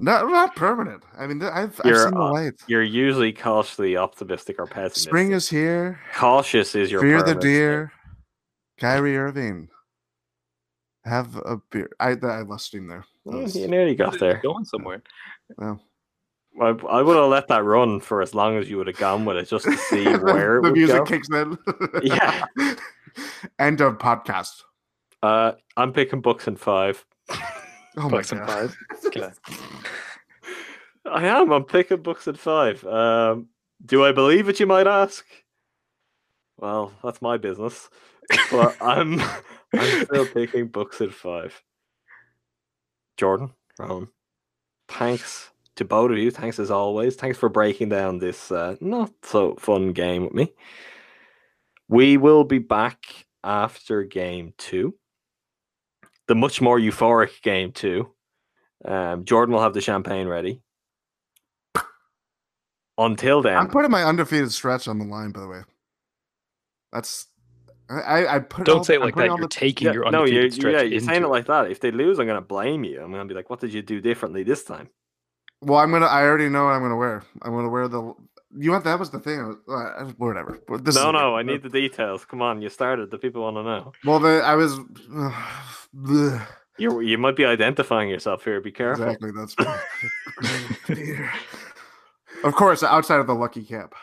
[0.00, 1.02] No, not permanent.
[1.18, 2.52] I mean, I've, I've seen the uh, light.
[2.68, 5.08] You're usually cautiously optimistic or pessimistic.
[5.10, 5.98] Spring is here.
[6.14, 7.48] Cautious is your Fear the permanent state.
[7.50, 7.92] deer.
[8.78, 9.68] Kyrie Irving.
[11.04, 11.90] Have a beer.
[11.98, 13.04] I I lost steam there.
[13.26, 14.36] That Mm, was- You nearly got there.
[14.40, 15.02] Going somewhere.
[15.56, 15.80] well.
[16.60, 19.24] I, I would have let that run for as long as you would have gone
[19.24, 21.04] with it, just to see the, where it the would music go.
[21.04, 21.58] kicks in.
[22.02, 22.44] Yeah.
[23.58, 24.62] End of podcast.
[25.22, 27.04] Uh, I'm picking Bucks in five.
[27.96, 28.70] Oh Bucks my and god.
[28.70, 29.04] five.
[29.06, 29.28] Okay.
[31.06, 31.50] I am.
[31.52, 32.84] I'm picking Bucks in five.
[32.84, 33.48] Um,
[33.84, 34.60] do I believe it?
[34.60, 35.24] You might ask.
[36.58, 37.88] Well, that's my business.
[38.50, 39.20] But I'm.
[39.74, 41.60] I'm still picking Bucks in five.
[43.16, 44.08] Jordan, Rohan,
[44.88, 46.30] thanks to both of you.
[46.30, 47.16] Thanks as always.
[47.16, 50.52] Thanks for breaking down this uh, not so fun game with me.
[51.88, 53.04] We will be back
[53.42, 54.94] after game two.
[56.26, 58.10] The much more euphoric game two.
[58.84, 60.60] Um, Jordan will have the champagne ready.
[62.98, 65.60] Until then, I'm putting my undefeated stretch on the line, by the way.
[66.92, 67.26] That's
[67.88, 69.26] I I, I put Don't all- say it like that.
[69.26, 71.70] You're the- taking Yeah, your no, you're, you stretch yeah, you're saying it like that.
[71.70, 73.00] If they lose, I'm going to blame you.
[73.00, 74.88] I'm going to be like, "What did you do differently this time?"
[75.60, 76.06] Well, I'm gonna.
[76.06, 77.22] I already know what I'm gonna wear.
[77.42, 78.14] I'm gonna wear the.
[78.56, 79.40] You want that was the thing.
[79.40, 80.58] I was, uh, whatever.
[80.80, 82.24] This no, no, I need the details.
[82.24, 83.10] Come on, you started.
[83.10, 83.92] The people want to know.
[84.04, 84.78] Well, the I was.
[85.96, 86.46] bleh.
[86.78, 88.60] You you might be identifying yourself here.
[88.60, 89.04] Be careful.
[89.04, 89.32] Exactly.
[89.32, 89.56] That's.
[92.44, 93.94] of course, outside of the lucky cap,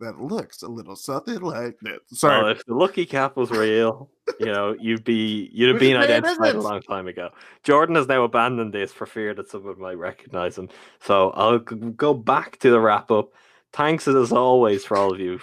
[0.00, 2.00] that looks a little something like that.
[2.12, 2.42] Sorry.
[2.42, 6.04] Well, if the lucky cap was real, you know, you'd be you'd have been man
[6.04, 7.30] identified a long time ago.
[7.64, 10.68] Jordan has now abandoned this for fear that someone might recognize him.
[11.00, 13.30] So I'll go back to the wrap up.
[13.72, 15.40] Thanks as always for all of you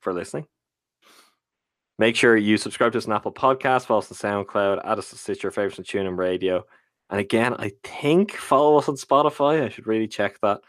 [0.00, 0.46] for listening.
[1.98, 5.10] Make sure you subscribe to us on Apple Podcasts, follow us on SoundCloud, add us
[5.10, 6.64] to Stitcher, favorites on TuneIn Radio.
[7.10, 9.62] And again, I think follow us on Spotify.
[9.62, 10.62] I should really check that.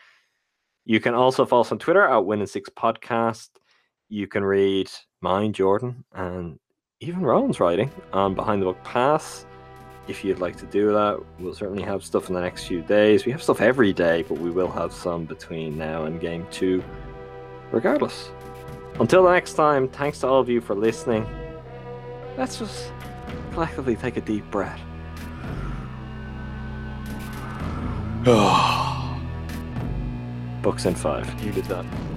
[0.85, 3.49] You can also follow us on Twitter at Win In 6 Podcast.
[4.09, 4.89] You can read
[5.21, 6.59] mine, Jordan, and
[6.99, 9.45] even Rohan's writing on Behind the Buck Pass.
[10.09, 13.25] If you'd like to do that, we'll certainly have stuff in the next few days.
[13.25, 16.83] We have stuff every day, but we will have some between now and game two,
[17.71, 18.29] regardless.
[18.99, 21.25] Until next time, thanks to all of you for listening.
[22.37, 22.91] Let's just
[23.53, 24.81] collectively take a deep breath.
[30.63, 31.27] Bucks in five.
[31.43, 32.12] You did that.